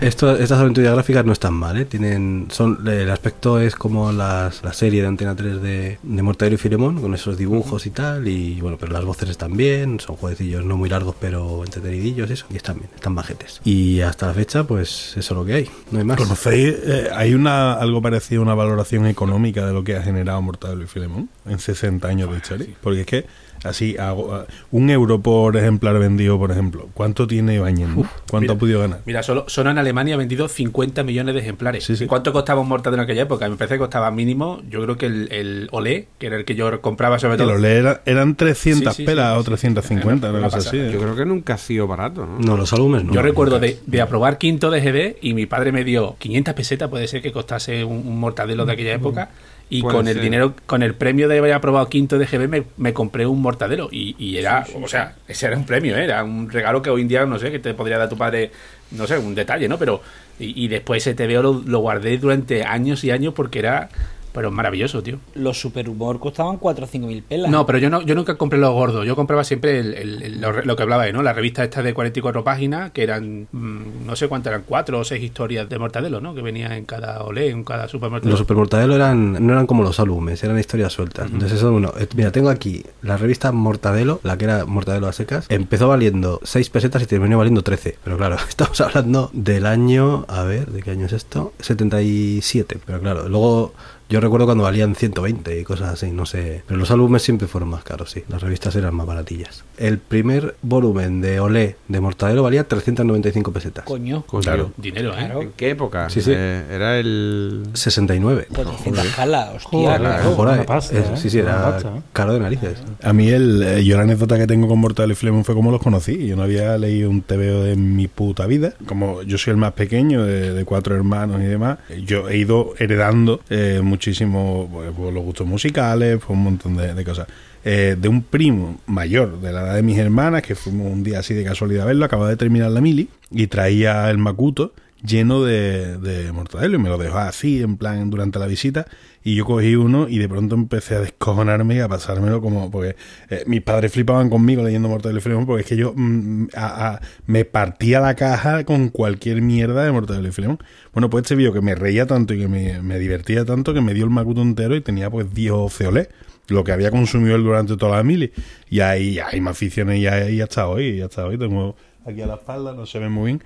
[0.00, 1.84] Esto, estas aventuras gráficas no están mal, ¿eh?
[1.84, 6.56] Tienen, son, el aspecto es como las, la serie de Antena 3 de, de Mortadelo
[6.56, 10.16] y Filemón, con esos dibujos y tal, y bueno, pero las voces están bien, son
[10.16, 13.60] jueguecillos no muy largos, pero entretenidillos, eso, y están bien, están bajetes.
[13.62, 16.16] Y hasta la fecha, pues eso es lo que hay, no hay más.
[16.18, 16.74] ¿Conocéis?
[16.84, 20.84] eh, ¿Hay una algo parecido a una valoración económica de lo que ha generado Mortadelo
[20.84, 22.68] y Filemón en 60 años de historia?
[22.82, 23.26] Porque es que,
[23.64, 27.88] así, hago, un euro por ejemplar vendido, por ejemplo, ¿cuánto tiene Ibañez?
[27.88, 27.96] no?
[28.30, 28.52] ¿Cuánto mira.
[28.54, 29.00] ha podido ganar?
[29.06, 31.84] Mira, solo, solo en Alemania ha vendido 50 millones de ejemplares.
[31.84, 32.04] Sí, sí.
[32.04, 33.48] ¿Y cuánto costaba un Mortadelo en aquella época?
[33.48, 36.54] Me parece que costaba mínimo, yo creo que el, el Olé, que era el que
[36.54, 37.52] yo compraba sobre todo.
[37.54, 39.46] los era- eran 300 Sí, sí, pelas sí, o sí.
[39.46, 40.76] 350, Una cosa así.
[40.78, 40.90] ¿eh?
[40.92, 42.38] Yo creo que nunca ha sido barato, ¿no?
[42.38, 43.12] No, los álbumes no.
[43.14, 46.88] Yo recuerdo de, de aprobar quinto de GB y mi padre me dio 500 pesetas,
[46.88, 49.30] puede ser que costase un, un mortadelo de aquella época.
[49.70, 52.64] Y Puede con el dinero, con el premio de haber aprobado quinto de GB me,
[52.78, 53.88] me compré un mortadelo.
[53.92, 56.04] Y, y era, o sea, ese era un premio, ¿eh?
[56.04, 58.50] era un regalo que hoy en día, no sé, que te podría dar tu padre,
[58.92, 59.78] no sé, un detalle, ¿no?
[59.78, 60.00] Pero,
[60.38, 63.90] y, y después ese TVO lo, lo guardé durante años y años porque era,
[64.38, 65.18] pero maravilloso, tío.
[65.34, 67.50] Los superhumor costaban 4 o 5 mil pelas.
[67.50, 69.04] No, pero yo no, yo nunca compré los gordos.
[69.04, 71.22] Yo compraba siempre el, el- el- lo, lo que hablaba, ¿no?
[71.24, 75.04] La revista esta de 44 páginas, que eran, mm, no sé cuántas eran, cuatro o
[75.04, 76.36] seis historias de Mortadelo, ¿no?
[76.36, 78.30] Que venía en cada olé, en cada supermercado.
[78.30, 81.28] Los Supermortadelo eran, no eran como los álbumes, eran historias sueltas.
[81.32, 85.12] Entonces eso, bueno, eh, mira, tengo aquí la revista Mortadelo, la que era Mortadelo a
[85.12, 87.98] secas, empezó valiendo 6 pesetas y terminó valiendo 13.
[88.04, 91.52] Pero claro, estamos hablando del año, a ver, ¿de qué año es esto?
[91.60, 92.78] 77.
[92.84, 93.72] Pero claro, luego
[94.08, 96.62] yo recuerdo cuando valían 120 y cosas así, no sé.
[96.66, 98.22] Pero los álbumes siempre fueron más caros, sí.
[98.28, 99.64] Las revistas eran más baratillas.
[99.76, 103.84] El primer volumen de Olé de Mortadelo valía 395 pesetas.
[103.84, 104.24] Coño.
[104.42, 105.16] Claro, dinero, ¿eh?
[105.18, 105.42] Claro.
[105.42, 106.08] ¿En qué época?
[106.10, 106.32] Sí, sí.
[106.34, 107.64] Eh, era el...
[107.74, 108.48] 69.
[108.54, 109.68] Por 300 calas, hostia.
[109.70, 110.36] Joder, claro.
[110.36, 111.10] Una pasta, Es- ¿eh?
[111.16, 112.00] Sí, sí, era pasta, ¿eh?
[112.12, 112.78] caro de narices.
[113.02, 115.70] A mí el, eh, yo la anécdota que tengo con Mortadelo y Filemón fue como
[115.70, 116.26] los conocí.
[116.26, 118.72] Yo no había leído un TVO de mi puta vida.
[118.86, 122.74] Como yo soy el más pequeño de, de cuatro hermanos y demás, yo he ido
[122.78, 127.26] heredando eh, muchísimo pues, pues, los gustos musicales, un montón de, cosas.
[127.64, 131.18] Eh, de un primo mayor de la edad de mis hermanas, que fuimos un día
[131.18, 134.72] así de casualidad a verlo, acababa de terminar la mili y traía el Macuto
[135.02, 138.86] lleno de, de mortadelo y me lo dejó así, en plan, durante la visita.
[139.22, 142.70] Y yo cogí uno y de pronto empecé a descojonarme y a pasármelo como.
[142.70, 142.96] Porque
[143.30, 147.00] eh, mis padres flipaban conmigo leyendo Mortadelo y Filemón porque es que yo mm, a-
[147.26, 150.58] me partía la caja con cualquier mierda de Mortadelo y Filemón.
[150.92, 153.80] Bueno, pues este vídeo que me reía tanto y que me, me divertía tanto que
[153.80, 156.08] me dio el macuto entero y tenía pues 10 o 12 olé.
[156.48, 158.32] Lo que había consumido él durante toda la mili.
[158.70, 160.86] Y ahí, ahí me aficioné y ahí hasta hoy.
[160.88, 161.76] Y hasta hoy tengo
[162.06, 163.42] aquí a la espalda, no se ve muy bien.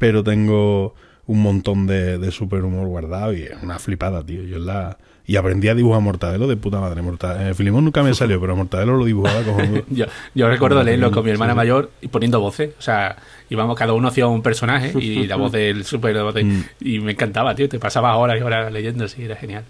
[0.00, 0.94] Pero tengo
[1.26, 4.42] un montón de, de super humor guardado y es una flipada, tío.
[4.42, 4.98] Yo la...
[5.26, 7.02] Y aprendí a dibujar Mortadelo de puta madre.
[7.02, 7.54] Mortadelo.
[7.54, 9.84] Filimón nunca me salió, pero Mortadelo lo dibujaba cojonudo.
[9.90, 12.70] Yo, yo recuerdo leerlo con mi hermana mayor y poniendo voces.
[12.78, 13.14] O sea,
[13.48, 16.16] íbamos, cada uno hacía un personaje y la voz del super.
[16.16, 16.64] la voz de- Mm.
[16.80, 17.68] Y me encantaba, tío.
[17.68, 19.62] Te pasabas horas y horas leyendo, sí, era genial.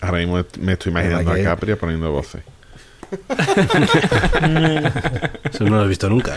[0.00, 1.38] Ahora mismo me estoy imaginando a.
[1.38, 2.42] Capria poniendo voces.
[5.52, 6.34] Eso no lo he visto nunca.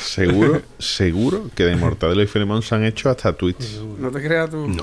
[0.00, 3.80] Seguro, seguro que de Mortadelo y Filemón se han hecho hasta tweets.
[3.98, 4.68] No te creas tú.
[4.68, 4.82] No.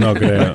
[0.00, 0.54] No creo.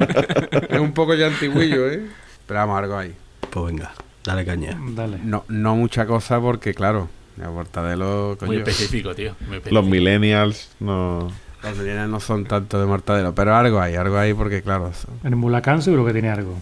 [0.70, 2.06] es un poco ya antiguillo, ¿eh?
[2.46, 3.14] Pero vamos, algo ahí.
[3.50, 3.92] Pues venga,
[4.24, 4.78] dale caña.
[4.96, 5.18] Dale.
[5.24, 8.36] No, no mucha cosa porque, claro, la Mortadelo...
[8.40, 8.48] coño.
[8.52, 9.36] Muy específico, tío.
[9.48, 9.76] muy específico.
[9.82, 11.32] Los millennials no.
[11.64, 14.92] Los millennials no son tanto de Mortadelo, pero algo hay, algo hay porque, claro...
[14.94, 16.58] son- En Mulacán seguro que tiene algo.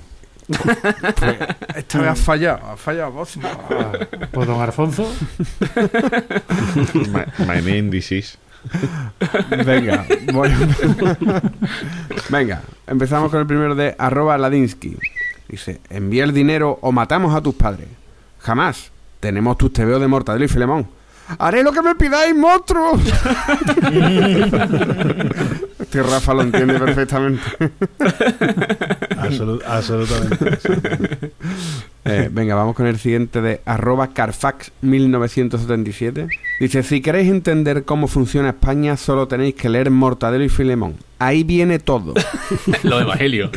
[1.76, 3.38] Esta vez has fallado, has fallado vos.
[4.32, 5.12] Pues don Alfonso.
[6.94, 8.38] my, my name this is.
[9.66, 10.50] Venga, voy.
[12.30, 14.98] Venga, empezamos con el primero de arroba Ladinsky.
[15.48, 17.88] Dice, envía el dinero o matamos a tus padres.
[18.40, 18.92] Jamás.
[19.20, 20.88] Tenemos tus tebeos de Mortadelo y Filemón.
[21.40, 23.02] Haré lo que me pidáis, monstruos.
[25.88, 27.42] este Rafa lo entiende perfectamente.
[29.18, 30.60] Absolut- absolutamente.
[32.06, 36.30] Eh, venga, vamos con el siguiente de arroba Carfax1977.
[36.60, 40.96] Dice, si queréis entender cómo funciona España, solo tenéis que leer Mortadelo y Filemón.
[41.20, 42.14] Ahí viene todo.
[42.84, 43.50] Los evangelios.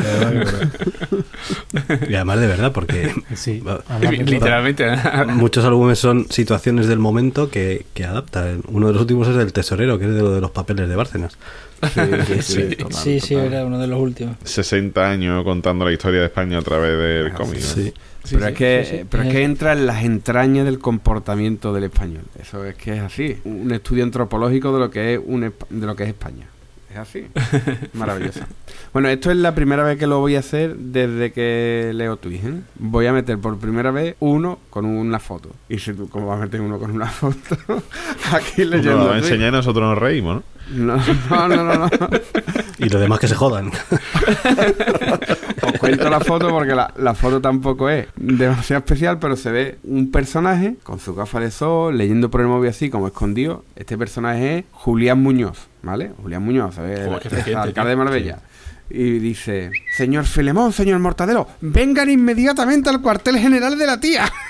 [2.08, 3.62] Y además de verdad, porque Sí,
[4.24, 4.86] Literalmente.
[5.28, 8.62] muchos álbumes son situaciones del momento que, que adaptan.
[8.68, 10.96] Uno de los últimos es el tesorero, que es de lo de los papeles de
[10.96, 11.36] Bárcenas.
[12.40, 14.36] Sí, sí, sí, era uno de los últimos.
[14.44, 17.60] 60 años contando la historia de España a través del cómic.
[17.60, 17.66] ¿no?
[17.66, 17.92] Sí.
[18.30, 19.04] pero es que, sí, sí.
[19.08, 22.22] pero es que entra en las entrañas del comportamiento del español.
[22.40, 23.38] Eso es que es así.
[23.44, 26.46] Un estudio antropológico de lo que es un, de lo que es España.
[26.90, 27.26] Es así.
[27.92, 28.40] Maravilloso.
[28.92, 32.44] Bueno, esto es la primera vez que lo voy a hacer desde que leo Twitch.
[32.44, 32.60] ¿eh?
[32.76, 35.50] Voy a meter por primera vez uno con una foto.
[35.68, 37.56] Y si tú, ¿cómo vas a meter uno con una foto?
[38.32, 39.06] Aquí leyendo.
[39.06, 39.24] tweets.
[39.24, 40.42] enseñar nosotros nos reímos, ¿no?
[40.70, 40.96] No,
[41.30, 41.74] no, no, no.
[41.74, 41.90] no.
[42.78, 43.70] Y los demás que se jodan.
[45.62, 49.78] Os cuento la foto porque la, la foto tampoco es demasiado especial, pero se ve
[49.84, 53.64] un personaje con su gafa de sol, leyendo por el móvil así como escondido.
[53.76, 56.12] Este personaje es Julián Muñoz, ¿vale?
[56.22, 57.00] Julián Muñoz, ¿sabes?
[57.00, 57.96] El reciente, alcalde de.
[57.96, 58.38] Marbella.
[58.90, 64.28] Y dice, señor Filemón, señor Mortadelo, vengan inmediatamente al cuartel general de la tía.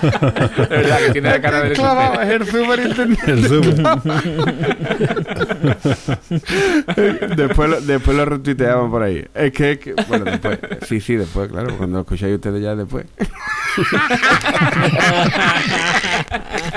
[0.00, 3.32] Es verdad que tiene la cara de Clavado, es el superintendente.
[3.32, 3.42] El
[7.36, 9.24] después, lo, después lo retuiteamos por ahí.
[9.34, 10.58] Es que, que- bueno, después.
[10.88, 11.76] Sí, sí, después, claro.
[11.76, 13.04] Cuando lo escucháis ustedes ya después.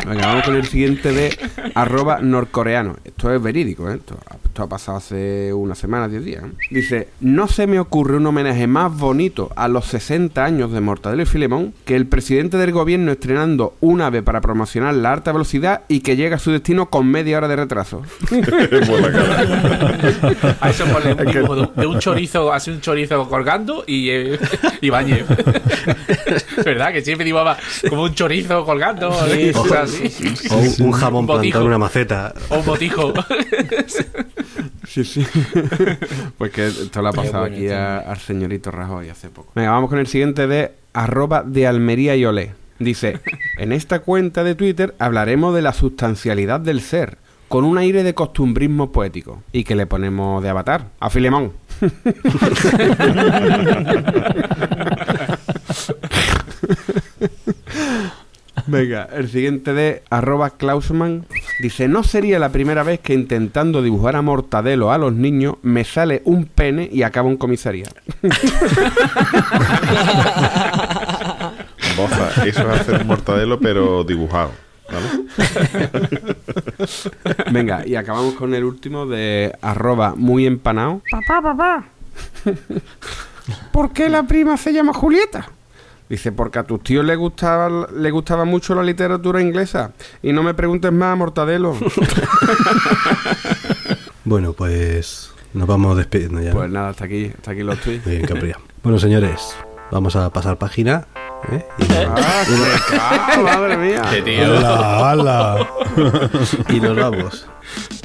[0.06, 1.38] Venga, vamos con el siguiente de
[1.76, 2.98] arroba norcoreano.
[3.04, 3.96] Esto es verídico, ¿eh?
[3.96, 6.44] Esto, esto ha pasado hace una semana, 10 días.
[6.44, 6.52] ¿eh?
[6.72, 11.24] Dice, no se me ocurre un homenaje más bonito a los 60 años de Mortadelo
[11.24, 15.82] y Filemón que el presidente del gobierno estrenando un ave para promocionar la alta velocidad
[15.88, 18.02] y que llega a su destino con media hora de retraso.
[20.60, 24.40] A eso ponle un dibujo de, de un chorizo, así un chorizo colgando y, eh,
[24.82, 25.26] y Bañez.
[26.66, 26.92] ¿Verdad?
[26.94, 27.58] Que siempre dibujaba
[27.90, 29.12] como un chorizo colgando.
[29.28, 30.48] Sí, o sí, sea, sí, así.
[30.52, 32.34] O un, un jamón Un plantado en una maceta.
[32.50, 33.14] O un botijo.
[34.88, 35.26] Sí, sí.
[36.38, 39.52] pues que esto le ha pasado bueno, aquí a- al señorito Rajoy hace poco.
[39.56, 42.54] Venga, vamos con el siguiente de arroba de Almería y Olé.
[42.80, 43.20] Dice,
[43.58, 47.18] en esta cuenta de Twitter hablaremos de la sustancialidad del ser,
[47.48, 49.42] con un aire de costumbrismo poético.
[49.52, 50.88] ¿Y que le ponemos de avatar?
[51.00, 51.54] A Filemón.
[58.68, 61.26] Venga, el siguiente de arroba Klausman
[61.60, 65.84] dice, no sería la primera vez que intentando dibujar a Mortadelo a los niños me
[65.84, 67.86] sale un pene y acaba en comisaría.
[71.98, 74.52] Boza, eso es hacer un mortadelo, pero dibujado.
[74.92, 75.08] ¿vale?
[77.52, 81.02] Venga, y acabamos con el último de arroba muy empanado.
[81.12, 81.86] Papá, papá.
[83.72, 85.48] ¿Por qué la prima se llama Julieta?
[86.10, 89.94] Dice, porque a tus tíos le gustaba, le gustaba mucho la literatura inglesa.
[90.22, 91.76] Y no me preguntes más, Mortadelo.
[94.26, 96.52] Bueno, pues nos vamos despidiendo ya.
[96.54, 98.06] pues nada, hasta aquí, hasta aquí los tweets.
[98.06, 98.58] Muy bien, Capria.
[98.82, 99.56] Bueno, señores,
[99.92, 101.08] vamos a pasar página.
[101.52, 101.66] ¿eh?
[101.78, 104.02] Y, Ah, se cae, madre mía.
[104.12, 104.44] Qué tío.
[104.46, 105.70] ¡Hala, hala!
[106.70, 107.48] y nos vamos.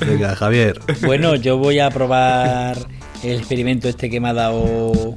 [0.04, 0.80] Venga, Javier.
[1.06, 2.76] Bueno, yo voy a probar
[3.22, 5.16] el experimento este que me ha dado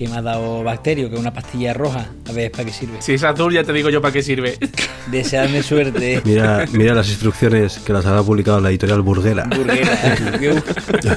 [0.00, 2.06] que me ha dado Bacterio, que es una pastilla roja.
[2.26, 3.02] A ver, ¿para qué sirve?
[3.02, 4.56] Si es azul, ya te digo yo para qué sirve.
[5.10, 6.22] Deseadme suerte.
[6.24, 9.44] Mira, mira las instrucciones que las habrá publicado la editorial Burguera.
[9.54, 9.98] Burguera.
[10.38, 10.64] Voy a, bus-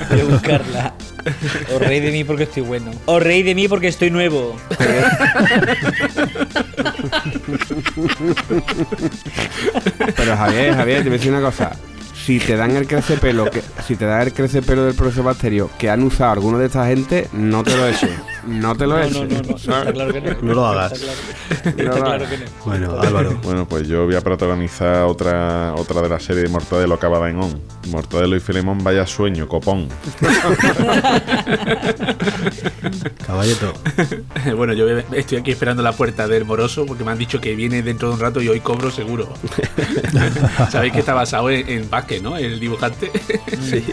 [0.09, 0.93] voy a buscarla.
[1.73, 2.91] Os reís de mí porque estoy bueno.
[3.05, 4.57] Os reís de mí porque estoy nuevo.
[10.15, 11.71] Pero Javier, Javier, te voy a decir una cosa.
[12.25, 15.89] Si te dan el crecepelo, que, si te dan el crecepelo del profesor Bacterio que
[15.89, 18.11] han usado alguno de esta gente, no te lo eches.
[18.47, 19.15] No te lo No, eches.
[19.15, 19.55] no, no, no.
[19.55, 20.35] Está claro que no.
[20.41, 20.93] No lo hagas.
[20.93, 22.29] Está claro, No lo está claro hagas.
[22.29, 22.45] que no.
[22.65, 23.39] Bueno, Álvaro.
[23.43, 27.39] Bueno, pues yo voy a protagonizar otra otra de la serie de Mortadelo acabada en
[27.41, 27.61] on.
[27.89, 29.87] Mortadelo y Filemón, vaya sueño, copón.
[33.25, 33.73] Caballeto.
[34.57, 37.81] bueno, yo estoy aquí esperando la puerta del moroso porque me han dicho que viene
[37.81, 39.33] dentro de un rato y hoy cobro seguro.
[40.71, 42.37] Sabéis que está basado en, en Vázquez, ¿no?
[42.37, 43.11] El dibujante.
[43.61, 43.83] Sí.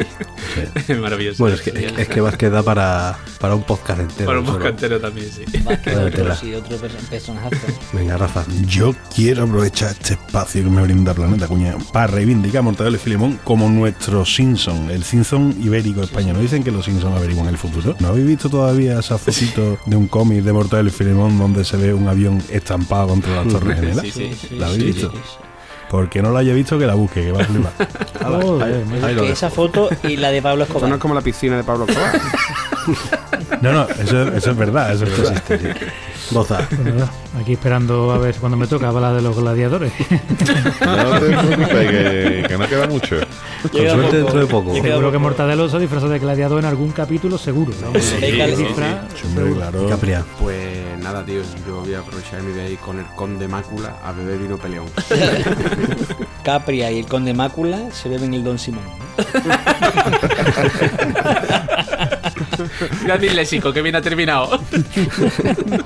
[1.01, 1.43] Maravilloso.
[1.45, 4.27] Bueno, es que, es que Vázquez da para, para un podcast entero.
[4.27, 4.59] Para un solo.
[4.59, 5.45] moscantero también, sí.
[5.65, 7.57] Vázquez, otro, sí, otro perso- personajazo.
[7.93, 8.45] Venga, Rafa.
[8.67, 13.01] Yo quiero aprovechar este espacio que me brinda Planeta Cuña para reivindicar a Mortadelo y
[13.01, 16.35] Filemón como nuestro Simpson, el Simpson ibérico español.
[16.37, 17.95] ¿No dicen que los Simpson averiguan el futuro?
[18.01, 21.77] ¿No habéis visto todavía esa fotito de un cómic de Mortadelo y Filemón donde se
[21.77, 24.03] ve un avión estampado contra las torres gemelas?
[24.07, 24.57] Sí, sí.
[24.57, 25.11] ¿La habéis Sí, visto?
[25.13, 25.37] sí, sí.
[25.91, 27.73] Porque no la haya visto, que la busque, que va a flipar.
[29.25, 30.95] Esa foto y la de Pablo Esto no Escobar.
[30.97, 32.21] es como la piscina de Pablo Escobar.
[33.61, 35.43] No, no, eso, eso es verdad, eso es verdad.
[36.31, 36.67] Boza.
[36.71, 39.93] Bueno, nada, aquí esperando a ver cuando me toca hablar de los gladiadores.
[40.85, 43.17] No te preocupes, que, que no queda mucho.
[43.63, 44.73] Con suerte dentro de poco.
[44.73, 45.29] Llega seguro que poco.
[45.29, 47.73] Mortadelo se disfraza de gladiador en algún capítulo, seguro.
[47.81, 47.93] ¿no?
[48.01, 48.65] Sí, Se sí,
[49.55, 49.89] claro.
[49.89, 50.25] Capria.
[50.39, 54.13] Pues nada, tío, yo voy a aprovechar mi de ir con el conde mácula a
[54.13, 54.87] beber vino peleón.
[56.45, 58.85] Capria y el conde Mácula se beben el Don Simón.
[63.03, 64.61] Mira el léxico, que bien ha terminado.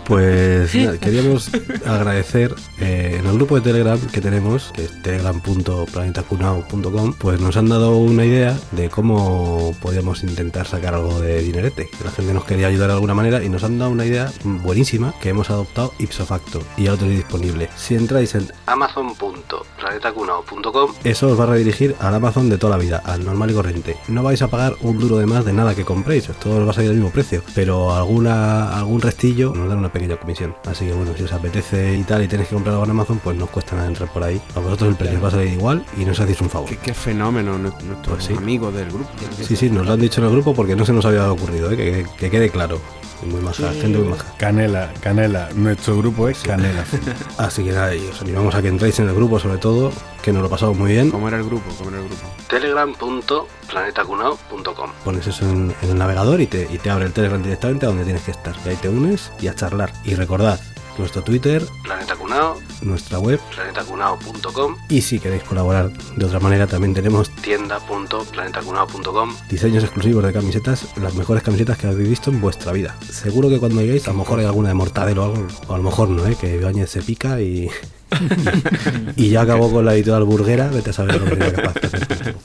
[0.07, 1.51] Pues queríamos
[1.87, 7.69] agradecer eh, en el grupo de Telegram que tenemos, que es telegram.planetacunao.com, pues nos han
[7.69, 11.89] dado una idea de cómo podíamos intentar sacar algo de dinerete.
[12.05, 15.15] La gente nos quería ayudar de alguna manera y nos han dado una idea buenísima
[15.21, 17.69] que hemos adoptado ipso facto y ya lo tenéis disponible.
[17.77, 23.01] Si entráis en amazon.planetacunao.com, eso os va a redirigir al Amazon de toda la vida,
[23.05, 23.97] al normal y corriente.
[24.09, 26.29] No vais a pagar un duro de más de nada que compréis,
[26.67, 30.55] va a salir al mismo precio, pero alguna algún restillo nos dan una pequeña comisión.
[30.67, 33.21] Así que bueno, si os apetece y tal y tenéis que comprar algo en Amazon,
[33.23, 34.41] pues no os cuesta nada entrar por ahí.
[34.55, 36.69] A vosotros el precio os va a salir igual y no os hacéis un favor.
[36.69, 38.35] Qué, qué fenómeno nu- nuestros Pues sí.
[38.35, 39.09] amigos del grupo.
[39.43, 41.71] Sí, sí, nos lo han dicho en el grupo porque no se nos había ocurrido,
[41.71, 41.77] ¿eh?
[41.77, 42.81] que, que quede claro.
[43.23, 44.25] Muy maja, gente muy maja.
[44.37, 45.49] Canela, Canela.
[45.55, 46.85] Nuestro grupo es Canela.
[47.39, 49.93] Así que nada, y os animamos a que entréis en el grupo sobre todo,
[50.23, 51.11] que nos lo pasamos muy bien.
[51.11, 51.65] ¿Cómo era el grupo?
[51.79, 52.23] ¿Cómo era el grupo?
[52.49, 57.87] telegram.planetacunao.com Pones eso en, en el navegador y te, y te abre el Telegram directamente
[57.87, 58.55] a donde tienes que estar.
[58.65, 59.93] Y ahí te unes y a charlar.
[60.05, 60.61] Y recordad,
[60.99, 67.31] nuestro Twitter, Planetacunao, nuestra web, planetacunao.com y si queréis colaborar de otra manera también tenemos
[67.31, 72.97] tienda.planetacunao.com diseños exclusivos de camisetas, las mejores camisetas que habéis visto en vuestra vida.
[73.11, 75.79] Seguro que cuando lleguéis a lo mejor hay alguna de mortadelo o algo, o a
[75.79, 76.37] lo mejor no, ¿eh?
[76.41, 77.71] que Ibáñez se pica y...
[79.17, 81.87] y ya acabó con la editorial burguera, vete a saber lo que sería capaz de
[81.87, 82.37] hacer.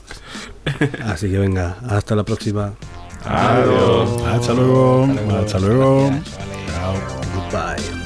[1.04, 2.74] Así que venga, hasta la próxima.
[3.24, 4.22] Adiós.
[4.26, 5.08] Hasta luego.
[5.38, 6.08] Hasta luego.
[6.08, 6.38] Gracias.
[6.72, 6.94] Chao.
[7.34, 7.99] Goodbye.